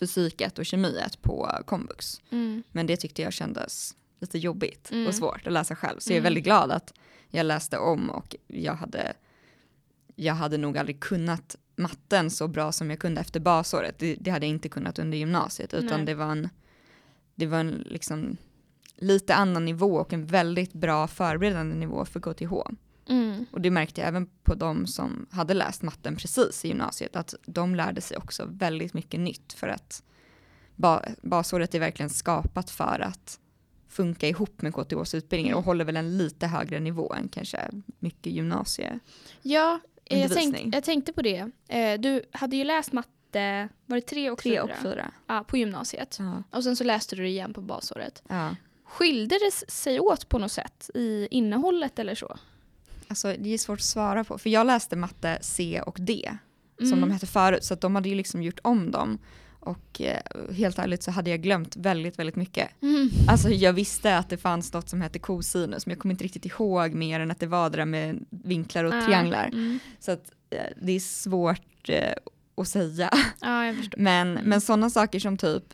fysik 0.00 0.40
1 0.40 0.58
och 0.58 0.66
kemi 0.66 0.98
1 1.06 1.22
på 1.22 1.50
komvux. 1.66 2.20
Mm. 2.30 2.62
Men 2.72 2.86
det 2.86 2.96
tyckte 2.96 3.22
jag 3.22 3.32
kändes 3.32 3.94
lite 4.20 4.38
jobbigt 4.38 4.90
Mm. 4.92 5.06
och 5.06 5.14
svårt 5.14 5.46
att 5.46 5.52
läsa 5.52 5.76
själv. 5.76 5.98
Så 5.98 6.10
jag 6.10 6.14
är 6.14 6.18
Mm. 6.20 6.24
väldigt 6.24 6.44
glad 6.44 6.70
att 6.70 6.94
jag 7.30 7.46
läste 7.46 7.78
om 7.78 8.10
och 8.10 8.36
jag 8.46 8.74
hade, 8.74 9.12
jag 10.14 10.34
hade 10.34 10.58
nog 10.58 10.78
aldrig 10.78 11.00
kunnat 11.00 11.56
matten 11.76 12.30
så 12.30 12.48
bra 12.48 12.72
som 12.72 12.90
jag 12.90 12.98
kunde 12.98 13.20
efter 13.20 13.40
basåret. 13.40 13.98
Det, 13.98 14.14
det 14.20 14.30
hade 14.30 14.46
jag 14.46 14.50
inte 14.50 14.68
kunnat 14.68 14.98
under 14.98 15.18
gymnasiet 15.18 15.74
utan 15.74 15.96
Nej. 15.96 16.06
det 16.06 16.14
var 16.14 16.32
en, 16.32 16.48
det 17.34 17.46
var 17.46 17.58
en 17.58 17.70
liksom 17.86 18.36
lite 18.96 19.34
annan 19.34 19.64
nivå 19.64 19.94
och 19.96 20.12
en 20.12 20.26
väldigt 20.26 20.72
bra 20.72 21.06
förberedande 21.08 21.74
nivå 21.76 22.04
för 22.04 22.20
KTH. 22.20 22.52
Mm. 23.08 23.46
Och 23.52 23.60
det 23.60 23.70
märkte 23.70 24.00
jag 24.00 24.08
även 24.08 24.26
på 24.26 24.54
de 24.54 24.86
som 24.86 25.26
hade 25.30 25.54
läst 25.54 25.82
matten 25.82 26.16
precis 26.16 26.64
i 26.64 26.68
gymnasiet 26.68 27.16
att 27.16 27.34
de 27.46 27.74
lärde 27.74 28.00
sig 28.00 28.16
också 28.16 28.46
väldigt 28.50 28.94
mycket 28.94 29.20
nytt 29.20 29.52
för 29.52 29.68
att 29.68 30.02
ba 30.76 31.00
basåret 31.22 31.74
är 31.74 31.80
verkligen 31.80 32.10
skapat 32.10 32.70
för 32.70 33.00
att 33.00 33.40
funka 33.88 34.28
ihop 34.28 34.62
med 34.62 34.74
KTHs 34.74 35.14
utbildningar 35.14 35.56
och 35.56 35.62
håller 35.64 35.84
väl 35.84 35.96
en 35.96 36.18
lite 36.18 36.46
högre 36.46 36.80
nivå 36.80 37.12
än 37.14 37.28
kanske 37.28 37.70
mycket 37.98 38.32
gymnasie. 38.32 38.98
Ja, 39.42 39.80
eh, 40.04 40.20
jag, 40.20 40.30
tänk, 40.30 40.74
jag 40.74 40.84
tänkte 40.84 41.12
på 41.12 41.22
det. 41.22 41.50
Eh, 41.68 42.00
du 42.00 42.22
hade 42.32 42.56
ju 42.56 42.64
läst 42.64 42.92
matte, 42.92 43.68
var 43.86 43.96
det 43.96 44.00
tre 44.06 44.30
och 44.30 44.38
Tre 44.38 44.50
fyra? 44.52 44.62
och 44.62 44.70
fyra. 44.82 45.10
Ja, 45.26 45.44
på 45.48 45.56
gymnasiet. 45.56 46.16
Ja. 46.18 46.42
Och 46.58 46.64
sen 46.64 46.76
så 46.76 46.84
läste 46.84 47.16
du 47.16 47.22
det 47.22 47.28
igen 47.28 47.52
på 47.52 47.60
basåret. 47.60 48.22
ja. 48.28 48.56
Skilde 48.88 49.34
det 49.38 49.72
sig 49.72 50.00
åt 50.00 50.28
på 50.28 50.38
något 50.38 50.52
sätt 50.52 50.90
i 50.94 51.28
innehållet 51.30 51.98
eller 51.98 52.14
så? 52.14 52.36
Alltså 53.08 53.34
det 53.38 53.54
är 53.54 53.58
svårt 53.58 53.78
att 53.78 53.84
svara 53.84 54.24
på 54.24 54.38
för 54.38 54.50
jag 54.50 54.66
läste 54.66 54.96
matte 54.96 55.38
C 55.40 55.80
och 55.86 55.96
D 56.00 56.30
som 56.78 56.86
Mm. 56.86 57.00
de 57.00 57.10
hette 57.10 57.26
förut 57.26 57.64
så 57.64 57.74
de 57.74 57.94
hade 57.94 58.08
ju 58.08 58.14
liksom 58.14 58.42
gjort 58.42 58.58
om 58.62 58.90
dem. 58.90 59.18
Och 59.66 60.00
eh, 60.00 60.20
helt 60.54 60.78
ärligt 60.78 61.02
så 61.02 61.10
hade 61.10 61.30
jag 61.30 61.40
glömt 61.42 61.76
väldigt, 61.76 62.18
väldigt 62.18 62.36
mycket. 62.36 62.68
Mm. 62.82 63.10
Alltså 63.28 63.48
jag 63.48 63.72
visste 63.72 64.18
att 64.18 64.28
det 64.28 64.36
fanns 64.36 64.72
något 64.72 64.88
som 64.88 65.00
hette 65.00 65.18
kosinus 65.18 65.86
men 65.86 65.92
jag 65.92 65.98
kommer 66.02 66.12
inte 66.14 66.24
riktigt 66.24 66.44
ihåg 66.44 66.94
mer 66.94 67.20
än 67.20 67.30
att 67.30 67.40
det 67.40 67.46
var 67.46 67.70
det 67.70 67.76
där 67.76 67.84
med 67.84 68.24
vinklar 68.30 68.84
och 68.84 68.94
Ah, 68.94 69.06
trianglar. 69.06 69.46
Mm. 69.52 69.78
Så 70.00 70.10
att 70.12 70.32
eh, 70.50 70.58
det 70.82 70.92
är 70.92 71.00
svårt 71.00 71.88
eh, 71.88 72.12
att 72.56 72.68
säga. 72.68 73.10
Ja. 73.40 73.74
Men, 73.96 74.30
Mm. 74.30 74.44
men 74.44 74.60
sådana 74.60 74.90
saker 74.90 75.18
som 75.20 75.36
typ 75.36 75.64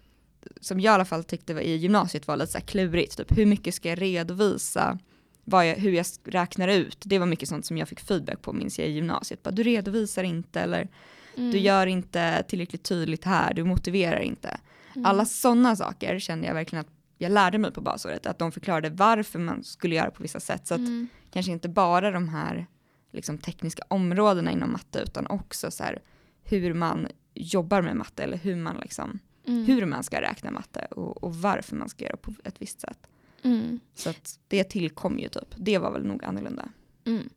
som 0.60 0.80
jag 0.80 0.92
i 0.92 0.94
alla 0.94 1.04
fall 1.04 1.24
tyckte 1.24 1.54
var 1.54 1.60
i 1.60 1.76
gymnasiet 1.76 2.26
var 2.28 2.36
lite 2.36 2.52
så 2.52 2.60
klurigt. 2.60 3.16
Typ 3.16 3.38
hur 3.38 3.46
mycket 3.46 3.74
ska 3.74 3.88
jag 3.88 4.00
redovisa? 4.02 4.98
Jag, 5.44 5.64
hur 5.76 5.92
jag 5.92 6.06
räknar 6.24 6.68
ut. 6.68 6.98
Det 7.04 7.18
var 7.18 7.26
mycket 7.26 7.48
sånt 7.48 7.66
som 7.66 7.78
jag 7.78 7.88
fick 7.88 8.00
feedback 8.00 8.42
på 8.42 8.52
minns 8.52 8.78
jag 8.78 8.88
i 8.88 8.90
gymnasiet. 8.90 9.42
Bara, 9.42 9.50
du 9.50 9.62
redovisar 9.62 10.24
inte 10.24 10.60
eller 10.60 10.88
Mm. 11.36 11.50
du 11.50 11.58
gör 11.58 11.86
inte 11.86 12.42
tillräckligt 12.48 12.82
tydligt 12.82 13.24
här, 13.24 13.54
du 13.54 13.64
motiverar 13.64 14.20
inte. 14.20 14.60
Mm. 14.94 15.06
Alla 15.06 15.24
sådana 15.24 15.76
saker 15.76 16.18
kände 16.18 16.46
jag 16.46 16.54
verkligen 16.54 16.80
att 16.80 16.90
jag 17.18 17.32
lärde 17.32 17.58
mig 17.58 17.72
på 17.72 17.80
basåret. 17.80 18.26
Att 18.26 18.38
de 18.38 18.52
förklarade 18.52 18.90
varför 18.90 19.38
man 19.38 19.64
skulle 19.64 19.94
göra 19.94 20.10
på 20.10 20.22
vissa 20.22 20.40
sätt. 20.40 20.66
Så 20.66 20.74
att 20.74 20.78
Mm. 20.80 21.08
kanske 21.32 21.52
inte 21.52 21.68
bara 21.68 22.10
de 22.10 22.28
här 22.28 22.66
liksom, 23.12 23.38
tekniska 23.38 23.82
områdena 23.88 24.50
inom 24.50 24.72
matte 24.72 24.98
utan 25.00 25.26
också 25.26 25.70
så 25.70 25.84
här, 25.84 26.02
hur 26.44 26.74
man 26.74 27.08
jobbar 27.34 27.82
med 27.82 27.96
matte 27.96 28.22
eller 28.22 28.36
hur 28.36 28.56
man, 28.56 28.76
liksom, 28.82 29.18
Mm. 29.46 29.64
hur 29.64 29.86
man 29.86 30.02
ska 30.02 30.20
räkna 30.20 30.50
matte 30.50 30.84
och, 30.90 31.24
och 31.24 31.34
varför 31.36 31.76
man 31.76 31.88
ska 31.88 32.04
göra 32.04 32.16
på 32.16 32.34
ett 32.44 32.54
visst 32.62 32.80
sätt. 32.80 32.98
Mm. 33.42 33.80
Så 33.94 34.10
att 34.10 34.38
det 34.48 34.64
tillkom 34.64 35.18
ju 35.18 35.28
typ. 35.28 35.48
Det 35.56 35.78
var 35.78 35.90
väl 35.92 36.06
nog 36.06 36.24
annorlunda. 36.24 36.68
Mm. 37.06 37.28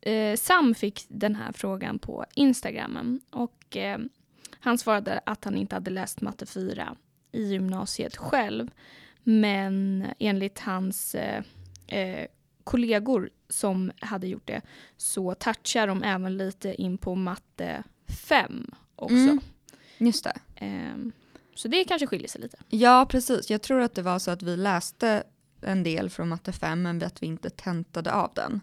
Eh, 0.00 0.36
Sam 0.36 0.74
fick 0.74 1.04
den 1.08 1.34
här 1.34 1.52
frågan 1.52 1.98
på 1.98 2.24
Instagram 2.34 3.20
och 3.30 3.76
eh, 3.76 3.98
han 4.60 4.78
svarade 4.78 5.20
att 5.26 5.44
han 5.44 5.56
inte 5.56 5.76
hade 5.76 5.90
läst 5.90 6.20
matte 6.20 6.46
4 6.46 6.96
i 7.32 7.42
gymnasiet 7.42 8.16
själv. 8.16 8.70
Men 9.22 10.06
enligt 10.18 10.58
hans 10.58 11.14
eh, 11.14 11.42
eh, 11.86 12.26
kollegor 12.64 13.30
som 13.48 13.92
hade 14.00 14.26
gjort 14.26 14.46
det 14.46 14.62
så 14.96 15.34
touchar 15.34 15.86
de 15.86 16.02
även 16.02 16.36
lite 16.36 16.82
in 16.82 16.98
på 16.98 17.14
matte 17.14 17.82
5 18.08 18.70
också. 18.96 19.14
Mm. 19.16 19.40
Just 19.98 20.24
det. 20.24 20.38
Ehm, 20.56 21.12
så 21.54 21.68
det 21.68 21.84
kanske 21.84 22.06
skiljer 22.06 22.28
sig 22.28 22.40
lite. 22.40 22.56
Ja, 22.68 23.06
precis. 23.10 23.50
Jag 23.50 23.62
tror 23.62 23.80
att 23.80 23.94
det 23.94 24.02
var 24.02 24.18
så 24.18 24.30
att 24.30 24.42
vi 24.42 24.56
läste 24.56 25.22
en 25.60 25.82
del 25.82 26.10
från 26.10 26.28
matte 26.28 26.52
5 26.52 26.82
men 26.82 27.02
att 27.02 27.22
vi 27.22 27.26
inte 27.26 27.50
tentade 27.50 28.12
av 28.12 28.32
den. 28.34 28.60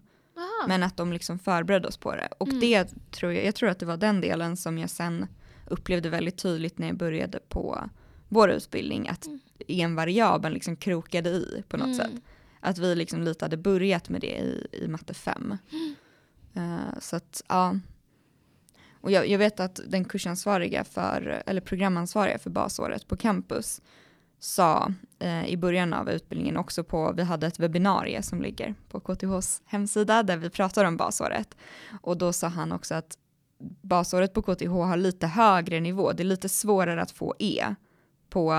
Men 0.68 0.84
att 0.84 0.98
de 0.98 1.14
liksom 1.14 1.40
förberedde 1.40 1.88
oss 1.88 1.98
på 1.98 2.16
det. 2.16 2.28
Och 2.38 2.48
Mm. 2.48 2.60
det 2.60 2.88
tror 3.12 3.34
jag, 3.34 3.46
jag 3.46 3.56
tror 3.56 3.70
att 3.70 3.80
det 3.80 3.86
var 3.86 3.98
den 3.98 4.22
delen 4.22 4.58
som 4.58 4.78
jag 4.78 4.90
sen 4.90 5.28
upplevde 5.68 6.10
väldigt 6.10 6.38
tydligt 6.38 6.78
när 6.78 6.88
jag 6.88 6.98
började 6.98 7.40
på 7.50 7.90
vår 8.30 8.50
utbildning. 8.52 9.10
Att 9.10 9.26
Mm. 9.26 9.40
envariabeln 9.68 10.54
liksom 10.54 10.76
krokade 10.76 11.30
i 11.30 11.64
på 11.68 11.78
något 11.78 11.86
Mm. 11.86 11.98
sätt. 11.98 12.12
Att 12.60 12.78
vi 12.78 12.96
liksom 12.96 13.24
lite 13.24 13.46
hade 13.46 13.58
börjat 13.58 14.10
med 14.10 14.22
det 14.22 14.38
i, 14.38 14.68
i 14.72 14.88
matte 14.88 15.14
5. 15.14 15.58
Mm. 15.72 15.96
Eh, 16.54 17.00
så 17.00 17.16
att 17.16 17.42
ja. 17.48 17.76
Och 19.02 19.12
jag, 19.12 19.28
jag 19.28 19.40
vet 19.40 19.60
att 19.60 19.80
den 19.88 20.06
kursansvariga 20.06 20.84
för, 20.84 21.44
eller 21.46 21.62
programansvariga 21.62 22.40
för 22.40 22.50
basåret 22.50 23.08
på 23.08 23.18
campus 23.18 23.82
sa 24.40 24.92
eh, 25.20 25.46
i 25.46 25.58
början 25.58 25.94
av 25.94 26.10
utbildningen 26.10 26.58
också 26.58 26.84
på, 26.84 27.14
vi 27.14 27.24
hade 27.24 27.48
ett 27.48 27.60
webbinarie 27.60 28.22
som 28.22 28.42
ligger 28.42 28.76
på 28.90 29.00
KTHs 29.00 29.62
hemsida 29.66 30.24
där 30.24 30.38
vi 30.38 30.50
pratar 30.50 30.86
om 30.86 30.98
basåret. 30.98 31.58
Och 32.02 32.18
då 32.18 32.34
sa 32.34 32.48
han 32.48 32.72
också 32.72 32.96
att 32.96 33.18
basåret 33.82 34.34
på 34.34 34.42
KTH 34.42 34.70
har 34.70 34.98
lite 34.98 35.28
högre 35.28 35.80
nivå, 35.80 36.12
det 36.12 36.24
är 36.24 36.26
lite 36.26 36.50
svårare 36.50 37.02
att 37.02 37.12
få 37.12 37.36
E 37.40 37.76
på, 38.30 38.54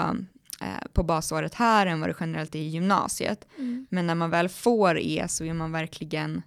eh, 0.61 0.87
på 0.93 1.03
basåret 1.03 1.55
här 1.55 1.87
än 1.87 2.01
vad 2.01 2.09
det 2.09 2.17
generellt 2.21 2.55
är 2.55 2.59
i 2.59 2.69
gymnasiet. 2.69 3.47
Mm. 3.59 3.87
Men 3.91 4.07
när 4.07 4.15
man 4.15 4.31
väl 4.31 4.49
får 4.49 4.99
E 4.99 5.25
så 5.29 5.45
är 5.45 5.53
man 5.53 5.73
verkligen, 5.73 6.43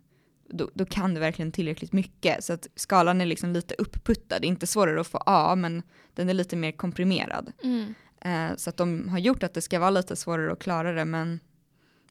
då, 0.49 0.69
då 0.73 0.85
kan 0.85 1.13
du 1.13 1.19
verkligen 1.19 1.51
tillräckligt 1.51 1.93
mycket. 1.93 2.43
Så 2.43 2.53
att 2.53 2.67
skalan 2.75 3.21
är 3.21 3.25
liksom 3.25 3.53
lite 3.53 3.75
uppputtad, 3.77 4.45
inte 4.45 4.67
svårare 4.67 5.01
att 5.01 5.07
få 5.07 5.23
A 5.25 5.55
men 5.55 5.83
den 6.13 6.29
är 6.29 6.33
lite 6.33 6.55
mer 6.55 6.71
komprimerad. 6.71 7.51
Mm. 7.63 7.93
Eh, 8.21 8.55
så 8.55 8.69
att 8.69 8.77
de 8.77 9.09
har 9.09 9.19
gjort 9.19 9.43
att 9.43 9.53
det 9.53 9.61
ska 9.61 9.79
vara 9.79 9.89
lite 9.89 10.15
svårare 10.15 10.51
att 10.51 10.59
klara 10.59 10.91
det 10.91 11.05
men, 11.05 11.39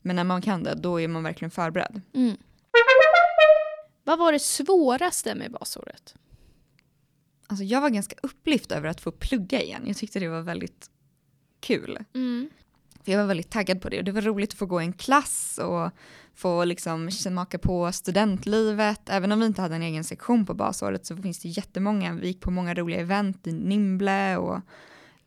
men 0.03 0.17
när 0.17 0.25
man 0.25 0.43
kan 0.43 0.63
det 0.63 0.75
då 0.75 1.01
är 1.01 1.09
man 1.09 1.23
verkligen 1.23 1.51
förberedd. 1.51 2.01
Mm. 2.15 2.37
Vad 4.05 4.19
var 4.19 4.33
det 4.33 4.39
svåraste 4.39 5.35
med 5.35 5.53
basåret? 5.53 6.15
Alltså 7.47 7.65
jag 7.65 7.81
var 7.81 7.91
ganska 7.91 8.17
upplyft 8.23 8.73
över 8.73 8.89
att 8.89 9.01
få 9.01 9.13
plugga 9.13 9.63
igen. 9.63 9.83
Jag 9.87 9.97
tyckte 9.97 10.21
det 10.21 10.29
var 10.29 10.41
väldigt 10.41 10.91
kul. 11.61 11.99
Mm. 12.15 12.51
För 13.05 13.13
jag 13.13 13.19
var 13.19 13.27
väldigt 13.27 13.51
taggad 13.51 13.83
på 13.83 13.89
det 13.89 13.99
och 13.99 14.05
det 14.05 14.13
var 14.13 14.23
roligt 14.23 14.53
att 14.53 14.59
få 14.59 14.67
gå 14.67 14.83
i 14.83 14.85
en 14.85 14.93
klass 14.93 15.59
och 15.63 15.91
få 16.35 16.65
liksom 16.65 17.11
smaka 17.11 17.59
på 17.59 17.93
studentlivet. 17.93 19.01
Även 19.09 19.33
om 19.33 19.41
vi 19.41 19.47
inte 19.47 19.63
hade 19.63 19.75
en 19.75 19.83
egen 19.83 20.05
sektion 20.05 20.47
på 20.47 20.55
basåret 20.55 21.07
så 21.07 21.17
finns 21.17 21.39
det 21.39 21.49
jättemånga, 21.49 22.13
vi 22.13 22.27
gick 22.27 22.41
på 22.41 22.51
många 22.51 22.75
roliga 22.75 23.01
event 23.01 23.47
i 23.47 23.53
Nimble 23.53 24.37
och 24.37 24.61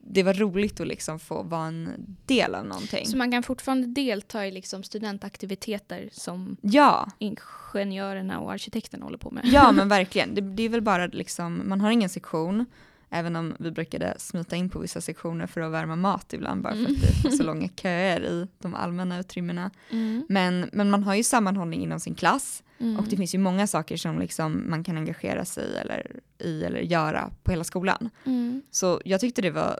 det 0.03 0.23
var 0.23 0.33
roligt 0.33 0.79
att 0.79 0.87
liksom 0.87 1.19
få 1.19 1.43
vara 1.43 1.67
en 1.67 1.89
del 2.25 2.55
av 2.55 2.65
någonting. 2.65 3.05
Så 3.05 3.17
man 3.17 3.31
kan 3.31 3.43
fortfarande 3.43 3.87
delta 3.87 4.47
i 4.47 4.51
liksom 4.51 4.83
studentaktiviteter 4.83 6.09
som 6.11 6.57
Ja, 6.61 7.07
ingenjörerna 7.19 8.39
och 8.39 8.51
arkitekterna 8.51 9.05
håller 9.05 9.17
på 9.17 9.31
med? 9.31 9.45
ja 9.45 9.71
men 9.71 9.89
verkligen. 9.97 10.35
Det, 10.35 10.41
det 10.41 10.63
är 10.63 10.69
väl 10.69 10.81
bara 10.81 11.05
liksom, 11.07 11.61
man 11.65 11.81
har 11.81 11.91
ingen 11.91 12.09
sektion. 12.09 12.65
Även 13.13 13.35
om 13.35 13.55
vi 13.59 13.71
brukade 13.71 14.15
smita 14.17 14.55
in 14.55 14.69
på 14.69 14.79
vissa 14.79 15.01
sektioner 15.01 15.47
för 15.47 15.61
att 15.61 15.71
värma 15.71 15.95
mat 15.95 16.33
ibland 16.33 16.61
bara 16.61 16.73
för 16.73 16.79
Mm. 16.79 16.91
att 16.95 17.23
det 17.23 17.27
är 17.27 17.31
så 17.31 17.43
långa 17.43 17.67
köer 17.75 18.21
i 18.25 18.47
de 18.59 18.75
allmänna 18.75 19.19
utrymmena. 19.19 19.71
Mm. 19.89 20.25
Men, 20.29 20.69
men 20.73 20.89
man 20.89 21.03
har 21.03 21.15
ju 21.15 21.23
sammanhållning 21.23 21.83
inom 21.83 21.99
sin 21.99 22.15
klass 22.15 22.63
Mm. 22.79 22.97
och 22.99 23.05
det 23.09 23.17
finns 23.17 23.35
ju 23.35 23.39
många 23.39 23.67
saker 23.67 23.97
som 23.97 24.19
liksom 24.19 24.63
man 24.69 24.83
kan 24.83 24.97
engagera 24.97 25.45
sig 25.45 25.63
i 25.63 25.75
eller, 25.75 26.19
i 26.39 26.63
eller 26.63 26.79
göra 26.79 27.31
på 27.43 27.51
hela 27.51 27.63
skolan. 27.63 28.09
Mm. 28.25 28.61
Så 28.71 29.01
jag 29.05 29.19
tyckte 29.21 29.41
det 29.41 29.51
var, 29.51 29.79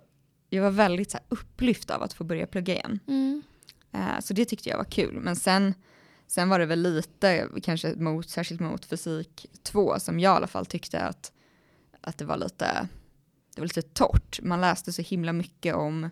jag 0.54 0.64
var 0.64 0.72
väldigt 0.72 1.12
så 1.12 1.18
här, 1.18 1.26
upplyft 1.30 1.90
av 1.90 2.04
att 2.04 2.14
få 2.14 2.24
börja 2.24 2.48
plugga 2.48 2.74
igen. 2.74 3.00
Mm. 3.08 3.42
Eh, 3.92 4.20
så 4.20 4.34
det 4.34 4.46
tyckte 4.46 4.70
jag 4.70 4.78
var 4.78 4.84
kul. 4.92 5.20
Men 5.20 5.36
sen, 5.36 5.74
sen 6.28 6.50
var 6.50 6.60
det 6.60 6.66
väl 6.66 6.82
lite, 6.82 7.48
kanske 7.64 7.96
mot, 7.96 8.30
särskilt 8.30 8.62
mot 8.62 8.86
fysik 8.86 9.46
2 9.64 10.00
som 10.00 10.20
jag 10.20 10.34
i 10.34 10.36
alla 10.36 10.48
fall 10.48 10.66
tyckte 10.66 11.00
att, 11.00 11.32
att 12.02 12.18
det 12.18 12.26
var 12.26 12.38
lite, 12.38 12.88
det 13.56 13.62
var 13.62 13.66
lite 13.66 13.82
torrt. 13.82 14.40
Man 14.42 14.62
läste 14.62 14.94
så 14.94 15.02
himla 15.02 15.34
mycket 15.34 15.76
om, 15.76 16.10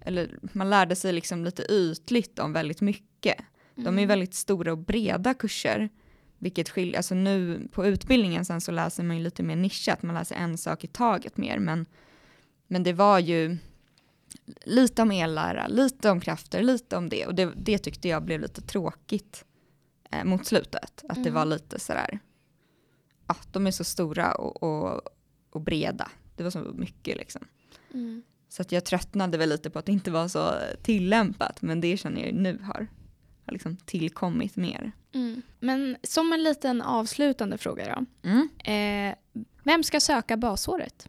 eller 0.00 0.38
man 0.52 0.70
lärde 0.70 0.96
sig 0.96 1.12
liksom 1.12 1.44
lite 1.44 1.62
ytligt 1.62 2.38
om 2.38 2.52
väldigt 2.52 2.80
mycket. 2.80 3.36
De 3.74 3.86
är 3.86 3.88
Mm. 3.88 4.08
väldigt 4.08 4.34
stora 4.34 4.72
och 4.72 4.78
breda 4.78 5.34
kurser. 5.34 5.88
Vilket 6.38 6.68
skiljer, 6.68 6.96
alltså 6.96 7.14
nu 7.14 7.68
på 7.72 7.86
utbildningen 7.86 8.44
sen 8.44 8.60
så 8.60 8.72
läser 8.72 9.02
man 9.02 9.16
ju 9.16 9.22
lite 9.22 9.42
mer 9.42 9.56
nischat, 9.56 10.02
man 10.02 10.14
läser 10.14 10.34
en 10.36 10.58
sak 10.58 10.84
i 10.84 10.86
taget 10.86 11.36
mer. 11.36 11.58
Men, 11.58 11.86
men 12.74 12.82
det 12.82 12.92
var 12.92 13.18
ju 13.18 13.56
lite 14.64 15.02
om 15.02 15.10
ellära, 15.10 15.66
lite 15.68 16.10
om 16.10 16.20
krafter, 16.20 16.62
lite 16.62 16.96
om 16.96 17.08
det. 17.08 17.26
Och 17.26 17.34
det, 17.34 17.52
det 17.56 17.78
tyckte 17.78 18.08
jag 18.08 18.22
blev 18.24 18.40
lite 18.40 18.60
tråkigt 18.62 19.44
eh, 20.10 20.24
mot 20.24 20.46
slutet. 20.46 21.04
Att 21.08 21.14
det 21.14 21.30
Mm. 21.30 21.34
var 21.34 21.44
lite 21.44 21.78
sådär, 21.78 22.18
ja 23.26 23.36
de 23.52 23.66
är 23.66 23.70
så 23.70 23.84
stora 23.84 24.34
och, 24.34 24.62
och, 24.62 25.00
och 25.50 25.60
breda. 25.60 26.10
Det 26.36 26.42
var 26.42 26.50
så 26.50 26.58
mycket 26.58 27.16
liksom. 27.16 27.46
Mm. 27.94 28.22
Så 28.48 28.62
att 28.62 28.72
jag 28.72 28.84
tröttnade 28.84 29.38
väl 29.38 29.48
lite 29.48 29.70
på 29.70 29.78
att 29.78 29.86
det 29.86 29.92
inte 29.92 30.10
var 30.10 30.28
så 30.28 30.54
tillämpat. 30.82 31.62
Men 31.62 31.80
det 31.80 31.96
känner 31.96 32.20
jag 32.20 32.30
ju 32.30 32.36
nu 32.36 32.58
har, 32.62 32.86
har 33.46 33.52
liksom 33.52 33.76
tillkommit 33.76 34.56
mer. 34.56 34.92
Mm. 35.12 35.42
Men 35.60 35.96
som 36.02 36.32
en 36.32 36.42
liten 36.42 36.82
avslutande 36.82 37.58
fråga 37.58 37.96
då. 38.22 38.28
Mm. 38.28 38.48
Eh, 38.64 39.42
vem 39.62 39.82
ska 39.82 40.00
söka 40.00 40.36
basåret? 40.36 41.08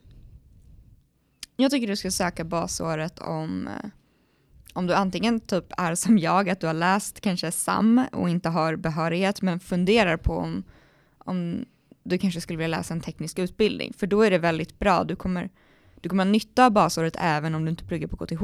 Jag 1.57 1.71
tycker 1.71 1.87
du 1.87 1.95
ska 1.95 2.11
söka 2.11 2.43
basåret 2.43 3.19
om, 3.19 3.67
eh, 3.67 3.89
om 4.73 4.87
du 4.87 4.93
antingen 4.93 5.39
typ 5.39 5.65
är 5.77 5.95
som 5.95 6.17
jag, 6.17 6.49
att 6.49 6.59
du 6.59 6.67
har 6.67 6.73
läst 6.73 7.21
kanske 7.21 7.51
SAM 7.51 8.01
och 8.11 8.29
inte 8.29 8.49
har 8.49 8.75
behörighet, 8.75 9.41
men 9.41 9.59
funderar 9.59 10.17
på 10.17 10.37
om, 10.37 10.63
om 11.17 11.65
du 12.03 12.17
kanske 12.17 12.41
skulle 12.41 12.57
vilja 12.57 12.77
läsa 12.77 12.93
en 12.93 13.01
teknisk 13.01 13.39
utbildning. 13.39 13.93
För 13.97 14.07
då 14.07 14.21
är 14.21 14.31
det 14.31 14.37
väldigt 14.37 14.79
bra, 14.79 15.03
du 15.03 15.15
kommer, 15.15 15.49
du 16.01 16.09
kommer 16.09 16.25
ha 16.25 16.31
nytta 16.31 16.65
av 16.65 16.71
basåret 16.71 17.15
även 17.19 17.55
om 17.55 17.65
du 17.65 17.71
inte 17.71 17.85
pluggar 17.85 18.07
på 18.07 18.17
KTH. 18.17 18.43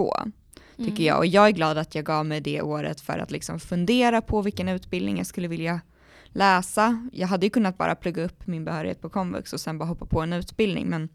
Tycker 0.78 0.92
Mm. 0.92 1.04
jag. 1.06 1.18
Och 1.18 1.26
jag 1.26 1.48
är 1.48 1.52
glad 1.52 1.78
att 1.78 1.96
jag 1.96 2.06
gav 2.06 2.26
mig 2.26 2.42
det 2.42 2.62
året 2.62 3.02
för 3.02 3.20
att 3.20 3.32
liksom 3.32 3.60
fundera 3.60 4.22
på 4.22 4.42
vilken 4.42 4.70
utbildning 4.70 5.18
jag 5.18 5.28
skulle 5.28 5.48
vilja 5.48 5.82
läsa. 6.28 7.10
Jag 7.14 7.28
hade 7.28 7.46
ju 7.46 7.50
kunnat 7.50 7.78
bara 7.78 7.96
plugga 7.96 8.24
upp 8.24 8.48
min 8.48 8.66
behörighet 8.66 9.02
på 9.02 9.10
komvux 9.10 9.54
och 9.54 9.60
sen 9.60 9.78
bara 9.78 9.86
hoppa 9.86 10.06
på 10.06 10.22
en 10.22 10.34
utbildning. 10.34 10.88
Men 10.90 11.10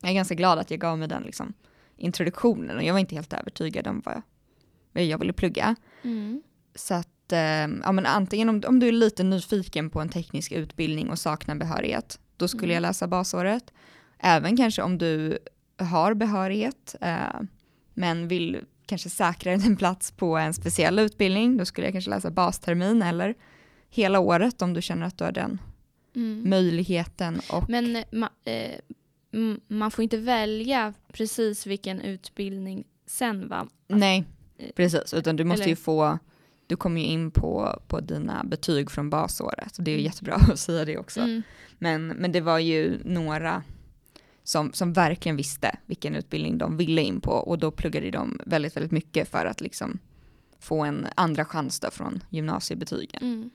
jag 0.00 0.10
är 0.10 0.14
ganska 0.14 0.34
glad 0.34 0.58
att 0.58 0.70
jag 0.70 0.80
gav 0.80 0.98
mig 0.98 1.08
den 1.08 1.22
liksom, 1.22 1.52
introduktionen 1.96 2.76
och 2.76 2.82
jag 2.82 2.92
var 2.92 3.00
inte 3.00 3.14
helt 3.14 3.32
övertygad 3.32 3.86
om 3.86 4.02
vad 4.04 4.22
jag, 4.92 5.04
jag 5.04 5.18
ville 5.18 5.32
plugga. 5.32 5.76
Mm. 6.02 6.42
Så 6.74 6.94
att, 6.94 7.32
eh, 7.32 7.38
ja 7.84 7.92
men 7.92 8.06
antingen 8.06 8.48
om, 8.48 8.62
om 8.66 8.80
du 8.80 8.88
är 8.88 8.92
lite 8.92 9.22
nyfiken 9.22 9.90
på 9.90 10.00
en 10.00 10.08
teknisk 10.08 10.52
utbildning 10.52 11.10
och 11.10 11.18
saknar 11.18 11.54
behörighet, 11.54 12.18
då 12.36 12.48
skulle 12.48 12.72
Mm. 12.72 12.74
jag 12.84 12.88
läsa 12.88 13.06
basåret. 13.08 13.72
Även 14.18 14.56
kanske 14.56 14.82
om 14.82 14.98
du 14.98 15.38
har 15.78 16.14
behörighet, 16.14 16.94
eh, 17.00 17.40
men 17.94 18.28
vill 18.28 18.60
kanske 18.86 19.10
säkra 19.10 19.52
en 19.66 19.76
plats 19.76 20.10
på 20.12 20.36
en 20.36 20.54
speciell 20.54 20.98
utbildning, 20.98 21.56
då 21.56 21.64
skulle 21.64 21.86
jag 21.86 21.94
kanske 21.94 22.10
läsa 22.10 22.30
bastermin 22.30 23.02
eller 23.02 23.34
hela 23.90 24.18
året 24.20 24.62
om 24.62 24.74
du 24.74 24.82
känner 24.82 25.06
att 25.06 25.18
du 25.18 25.24
har 25.24 25.32
den 25.32 25.58
Mm. 26.16 26.50
möjligheten. 26.50 27.40
Och, 27.52 27.70
Men 27.70 27.96
ma- 27.96 28.28
eh, 28.44 28.78
man 29.68 29.90
får 29.90 30.02
inte 30.02 30.16
välja 30.16 30.94
precis 31.12 31.66
vilken 31.66 32.00
utbildning 32.00 32.84
sen 33.06 33.48
va? 33.48 33.68
Nej, 33.88 34.24
precis. 34.76 35.14
Utan 35.14 35.36
du 35.36 35.44
måste 35.44 35.62
Eller- 35.62 35.70
ju 35.70 35.76
få, 35.76 36.18
du 36.66 36.76
kommer 36.76 37.00
ju 37.00 37.06
in 37.06 37.30
på, 37.30 37.80
på 37.88 38.00
dina 38.00 38.44
betyg 38.44 38.90
från 38.90 39.10
basåret. 39.10 39.76
Det 39.78 39.90
är 39.90 39.92
ju 39.94 39.98
Mm. 40.00 40.04
jättebra 40.06 40.34
att 40.34 40.58
säga 40.58 40.84
det 40.84 40.98
också. 40.98 41.20
Mm. 41.20 41.42
Men, 41.78 42.06
men 42.06 42.32
det 42.32 42.40
var 42.40 42.58
ju 42.58 42.98
några 43.04 43.62
som, 44.42 44.72
som 44.72 44.92
verkligen 44.92 45.36
visste 45.36 45.76
vilken 45.86 46.14
utbildning 46.14 46.58
de 46.58 46.76
ville 46.76 47.02
in 47.02 47.20
på 47.20 47.30
och 47.30 47.58
då 47.58 47.70
pluggade 47.70 48.10
de 48.10 48.40
väldigt, 48.46 48.76
väldigt 48.76 48.92
mycket 48.92 49.28
för 49.28 49.46
att 49.46 49.60
liksom 49.60 49.98
få 50.58 50.82
en 50.84 51.06
andra 51.14 51.44
chans 51.44 51.80
då 51.80 51.90
från 51.90 52.24
gymnasiebetygen. 52.30 53.22
Mm. 53.22 53.50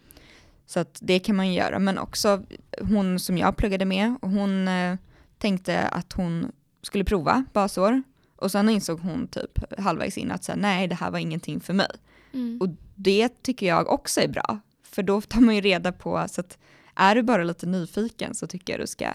Så 0.65 0.79
att 0.79 1.00
det 1.01 1.19
kan 1.19 1.36
man 1.36 1.53
göra, 1.53 1.79
men 1.79 1.98
också 1.98 2.43
hon 2.81 3.19
som 3.19 3.38
jag 3.38 3.57
pluggade 3.57 3.86
med, 3.86 4.15
hon 4.21 4.67
eh, 4.67 4.95
tänkte 5.39 5.88
att 5.88 6.13
hon 6.13 6.51
skulle 6.81 7.03
prova 7.03 7.46
basår 7.53 8.03
och 8.36 8.51
sen 8.51 8.69
insåg 8.69 9.00
hon 9.00 9.27
typ 9.27 9.79
halvvägs 9.79 10.17
in 10.17 10.31
att 10.31 10.43
så 10.43 10.51
här, 10.51 10.60
nej 10.60 10.88
det 10.88 10.96
här 10.96 11.12
var 11.12 11.19
ingenting 11.19 11.60
för 11.60 11.74
mig. 11.74 11.91
Mm. 12.34 12.58
Och 12.62 12.69
det 12.96 13.43
tycker 13.43 13.67
jag 13.67 13.89
också 13.89 14.22
är 14.22 14.27
bra, 14.27 14.60
för 14.84 15.03
då 15.03 15.22
tar 15.22 15.41
man 15.41 15.55
ju 15.55 15.62
reda 15.62 15.91
på, 15.91 16.25
så 16.29 16.41
att 16.41 16.58
är 16.96 17.15
du 17.15 17.24
bara 17.24 17.43
lite 17.43 17.65
nyfiken 17.65 18.36
så 18.36 18.48
tycker 18.48 18.74
jag 18.74 18.79
du 18.79 18.88
ska 18.88 19.13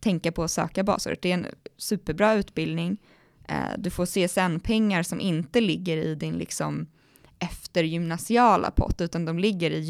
tänka 0.00 0.32
på 0.32 0.42
att 0.44 0.50
söka 0.50 0.84
basåret. 0.84 1.22
Det 1.22 1.30
är 1.30 1.34
en 1.34 1.46
superbra 1.76 2.34
utbildning, 2.34 3.00
eh, 3.48 3.78
du 3.78 3.90
får 3.90 4.06
CSN-pengar 4.06 5.02
som 5.02 5.20
inte 5.20 5.60
ligger 5.60 5.96
i 5.96 6.14
din 6.14 6.34
liksom 6.34 6.86
eftergymnasiala 7.38 8.70
pott, 8.70 9.00
utan 9.00 9.24
de 9.24 9.38
ligger 9.38 9.70
i 9.70 9.80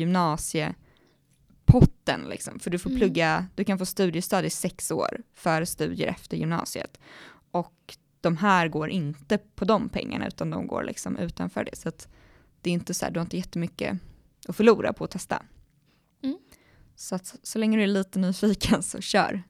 gymnasiepotten 1.72 2.28
liksom. 2.28 2.58
För 2.60 2.70
du 2.70 2.78
får 2.78 2.90
Mm. 2.90 3.00
plugga, 3.00 3.46
du 3.54 3.64
kan 3.64 3.78
få 3.78 3.86
studiestöd 3.86 4.44
i 4.44 4.50
sex 4.50 4.90
år 4.90 5.22
för 5.34 5.64
studier 5.64 6.06
efter 6.08 6.36
gymnasiet. 6.36 7.00
Och 7.50 7.96
de 8.20 8.36
här 8.36 8.68
går 8.68 8.90
inte 8.90 9.38
på 9.38 9.64
de 9.64 9.88
pengarna, 9.88 10.26
utan 10.26 10.50
de 10.50 10.66
går 10.66 10.84
liksom 10.84 11.16
utanför 11.16 11.64
det. 11.64 11.76
Så 11.76 11.88
att 11.88 12.08
det 12.60 12.70
är 12.70 12.74
inte 12.74 12.94
så 12.94 13.04
här, 13.04 13.12
du 13.12 13.20
har 13.20 13.24
inte 13.24 13.36
jättemycket 13.36 13.98
att 14.48 14.56
förlora 14.56 14.92
på 14.92 15.04
att 15.04 15.10
testa. 15.10 15.42
Mm. 16.22 16.38
Så 16.96 17.14
att 17.14 17.36
så 17.42 17.58
länge 17.58 17.76
du 17.76 17.82
är 17.82 17.86
lite 17.86 18.18
nyfiken 18.18 18.82
så 18.82 19.00
kör. 19.00 19.42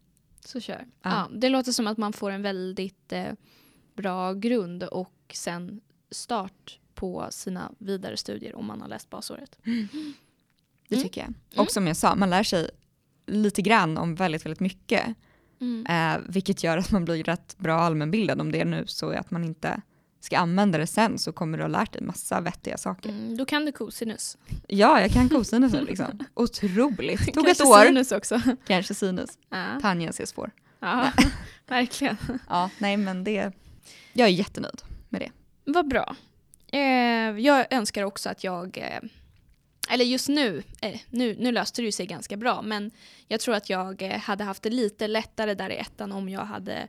Så 0.44 0.60
kör. 0.60 0.86
Ja. 1.02 1.10
Ja. 1.10 1.28
det 1.38 1.48
låter 1.48 1.72
som 1.72 1.86
att 1.86 1.98
man 1.98 2.12
får 2.12 2.30
en 2.30 2.42
väldigt 2.42 3.12
eh, 3.12 3.32
bra 3.96 4.32
grund 4.32 4.82
och 4.82 5.14
sen 5.34 5.80
start 6.10 6.78
på 6.94 7.26
sina 7.30 7.72
vidare 7.78 8.16
studier 8.16 8.54
om 8.56 8.66
man 8.66 8.80
har 8.80 8.88
läst 8.88 9.10
basåret. 9.10 9.58
Det 10.90 10.96
Mm. 10.96 11.02
tycker 11.08 11.20
jag. 11.20 11.60
Och 11.64 11.70
som 11.70 11.86
jag 11.86 11.96
sa, 11.96 12.14
man 12.14 12.30
lär 12.30 12.42
sig 12.42 12.70
lite 13.26 13.62
grann 13.62 13.98
om 13.98 14.14
väldigt, 14.14 14.44
väldigt 14.44 14.60
mycket. 14.60 15.06
Mm. 15.60 15.86
Eh, 16.16 16.20
vilket 16.28 16.62
gör 16.64 16.76
att 16.78 16.90
man 16.90 17.04
blir 17.04 17.24
rätt 17.24 17.56
bra 17.58 17.74
allmänbildad 17.80 18.40
om 18.40 18.52
det 18.52 18.64
nu 18.64 18.84
så 18.86 19.10
är 19.10 19.16
att 19.18 19.30
man 19.30 19.44
inte 19.44 19.80
ska 20.20 20.38
använda 20.38 20.78
det 20.78 20.86
sen 20.86 21.18
så 21.18 21.32
kommer 21.32 21.58
du 21.58 21.64
ha 21.64 21.68
lärt 21.68 21.92
dig 21.92 22.02
massa 22.02 22.40
vettiga 22.40 22.76
saker. 22.78 23.08
Mm, 23.10 23.36
då 23.36 23.44
kan 23.44 23.64
du 23.64 23.72
cosinus. 23.72 24.36
Ja, 24.66 25.00
jag 25.00 25.10
kan 25.10 25.28
cosinus 25.28 25.72
nu 25.72 25.84
liksom. 25.88 26.18
Otroligt. 26.34 27.34
Tog 27.34 27.48
ett 27.48 27.58
Kanske 27.58 27.64
år. 27.64 27.86
sinus 27.86 28.12
också. 28.12 28.40
Kanske 28.66 28.94
sinus. 28.94 29.38
ja. 29.50 29.66
Tanja 29.82 30.10
ses 30.10 30.32
får. 30.32 30.50
ja, 30.80 31.12
verkligen. 31.66 32.16
Ja, 32.48 32.70
nej 32.78 32.96
men 32.96 33.24
det, 33.24 33.52
jag 34.12 34.28
är 34.28 34.32
jättenöjd 34.32 34.82
med 35.08 35.20
det. 35.20 35.30
Vad 35.72 35.88
bra. 35.88 36.16
Eh, 36.72 36.80
jag 37.38 37.66
önskar 37.70 38.02
också 38.02 38.28
att 38.28 38.44
jag, 38.44 38.78
eh, 38.78 39.08
eller 39.90 40.04
just 40.04 40.28
nu, 40.28 40.62
eh, 40.82 41.00
nu, 41.10 41.36
nu 41.38 41.52
löste 41.52 41.82
det 41.82 41.92
sig 41.92 42.06
ganska 42.06 42.36
bra, 42.36 42.62
men 42.62 42.90
jag 43.28 43.40
tror 43.40 43.54
att 43.54 43.70
jag 43.70 44.02
eh, 44.02 44.18
hade 44.18 44.44
haft 44.44 44.62
det 44.62 44.70
lite 44.70 45.08
lättare 45.08 45.54
där 45.54 45.70
i 45.70 45.76
ettan 45.76 46.12
om 46.12 46.28
jag 46.28 46.44
hade 46.44 46.88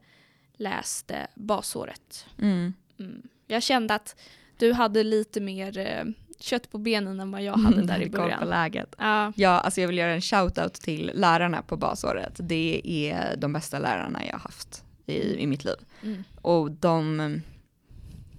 läst 0.57 1.11
eh, 1.11 1.17
basåret. 1.35 2.25
Mm. 2.41 2.73
Mm. 2.99 3.21
Jag 3.47 3.63
kände 3.63 3.93
att 3.93 4.15
du 4.57 4.73
hade 4.73 5.03
lite 5.03 5.41
mer 5.41 6.05
kött 6.39 6.71
på 6.71 6.77
benen 6.77 7.19
än 7.19 7.31
vad 7.31 7.43
jag 7.43 7.53
hade 7.57 7.81
där 7.81 7.99
i 8.01 8.09
Koll 8.09 8.11
på 8.11 8.17
början. 8.21 8.47
läget. 8.49 8.95
Ja, 8.97 9.33
Ja, 9.35 9.49
alltså 9.49 9.81
jag 9.81 9.87
vill 9.87 9.97
göra 9.97 10.13
en 10.13 10.21
shout-out 10.21 10.81
till 10.81 11.11
lärarna 11.15 11.61
på 11.61 11.77
basåret. 11.77 12.33
Det 12.39 12.81
är 12.85 13.35
de 13.37 13.53
bästa 13.53 13.79
lärarna 13.79 14.25
jag 14.25 14.33
har 14.33 14.39
haft 14.39 14.83
i, 15.05 15.35
i 15.43 15.47
mitt 15.47 15.65
liv. 15.65 15.75
mm. 16.03 16.23
Och 16.41 16.71
de, 16.71 17.41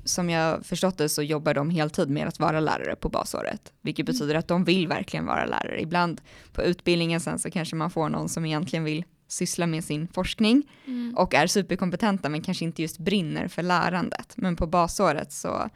som 0.04 0.30
jag 0.30 0.66
förstått 0.66 0.98
det 0.98 1.08
så 1.08 1.22
jobbar 1.22 1.54
de 1.54 1.70
heltid 1.70 2.10
med 2.10 2.28
att 2.28 2.38
vara 2.40 2.60
lärare 2.60 2.96
på 2.96 3.08
basåret. 3.08 3.72
Vilket 3.82 4.08
Mm. 4.08 4.14
betyder 4.14 4.34
att 4.34 4.48
de 4.48 4.64
vill 4.64 4.88
verkligen 4.88 5.26
vara 5.26 5.44
lärare. 5.46 5.80
Ibland 5.82 6.20
på 6.52 6.62
utbildningen 6.62 7.20
sen 7.20 7.38
så 7.38 7.50
kanske 7.50 7.76
man 7.76 7.90
får 7.90 8.08
någon 8.08 8.28
som 8.28 8.44
egentligen 8.46 8.84
vill 8.84 9.04
syssla 9.28 9.66
med 9.66 9.84
sin 9.84 10.08
forskning 10.08 10.62
Mm. 10.86 11.14
och 11.18 11.34
är 11.34 11.46
superkompetenta 11.46 12.28
men 12.28 12.42
kanske 12.42 12.64
inte 12.64 12.82
just 12.82 12.98
brinner 12.98 13.48
för 13.48 13.62
lärandet. 13.62 14.34
Men 14.36 14.56
på 14.56 14.66
basåret 14.66 15.32
så 15.32 15.68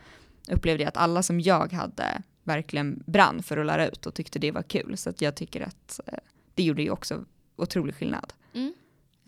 upplevde 0.51 0.83
jag 0.83 0.89
att 0.89 0.97
alla 0.97 1.23
som 1.23 1.41
jag 1.41 1.73
hade 1.73 2.23
verkligen 2.45 3.03
brann 3.07 3.43
för 3.43 3.57
att 3.57 3.67
lära 3.67 3.89
ut 3.89 4.07
och 4.07 4.15
tyckte 4.15 4.39
det 4.39 4.51
var 4.51 4.63
kul. 4.63 4.97
Så 4.97 5.11
att 5.11 5.21
jag 5.21 5.37
tycker 5.37 5.61
att 5.61 6.01
eh, 6.07 6.19
det 6.55 6.63
gjorde 6.63 6.83
ju 6.83 6.91
också 6.91 7.25
otrolig 7.57 7.95
skillnad. 7.95 8.33
Mm. 8.55 8.75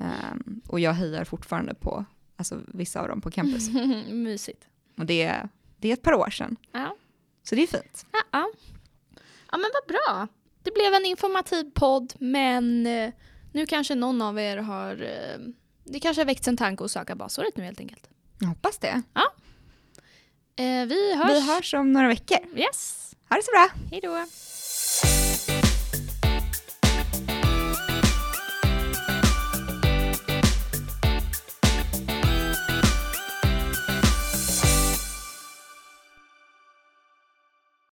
Ehm, 0.00 0.61
och 0.66 0.80
jag 0.80 0.92
hejar 0.92 1.24
fortfarande 1.24 1.74
på 1.74 2.04
alltså, 2.37 2.61
vissa 2.66 3.00
av 3.00 3.08
dem 3.08 3.20
på 3.20 3.30
campus. 3.30 3.68
Mysigt. 4.11 4.64
Och 4.98 5.06
det, 5.06 5.22
är- 5.22 5.48
det 5.76 5.88
är 5.88 5.92
ett 5.92 6.02
par 6.02 6.12
år 6.14 6.30
sedan. 6.30 6.56
Ja. 6.72 6.96
Så 7.48 7.54
det 7.54 7.62
är 7.62 7.66
fint. 7.66 8.06
Ja, 8.12 8.18
ja. 8.32 8.50
ja, 9.50 9.58
men 9.58 9.70
vad 9.74 9.87
bra. 9.88 10.28
Det 10.62 10.70
blev 10.74 10.94
en 10.94 11.04
informativ 11.06 11.70
podd, 11.74 12.14
men 12.18 12.87
eh, 12.87 13.11
nu 13.52 13.66
kanske 13.66 13.94
någon 13.94 14.22
av 14.22 14.38
er 14.38 14.56
har... 14.56 15.02
Eh, 15.02 15.38
det 15.84 16.00
kanske 16.00 16.20
har 16.20 16.26
väckts 16.26 16.48
en 16.48 16.56
tanke 16.56 16.84
att 16.84 16.90
söka 16.90 17.14
basåret 17.16 17.56
nu 17.56 17.64
helt 17.64 17.80
enkelt. 17.80 18.08
Jag 18.40 18.48
hoppas 18.48 18.78
det. 18.78 19.02
Eh, 20.56 20.87
vi 20.87 21.14
hörs. 21.16 21.30
Vi 21.30 21.40
hörs 21.40 21.74
om 21.74 21.92
några 21.92 22.08
veckor. 22.08 22.38
Yes. 22.56 23.14
Ha 23.28 23.37
det 23.37 23.42
så 23.42 23.50
bra. 23.50 23.68
Hej 23.90 24.00
då. 24.02 24.24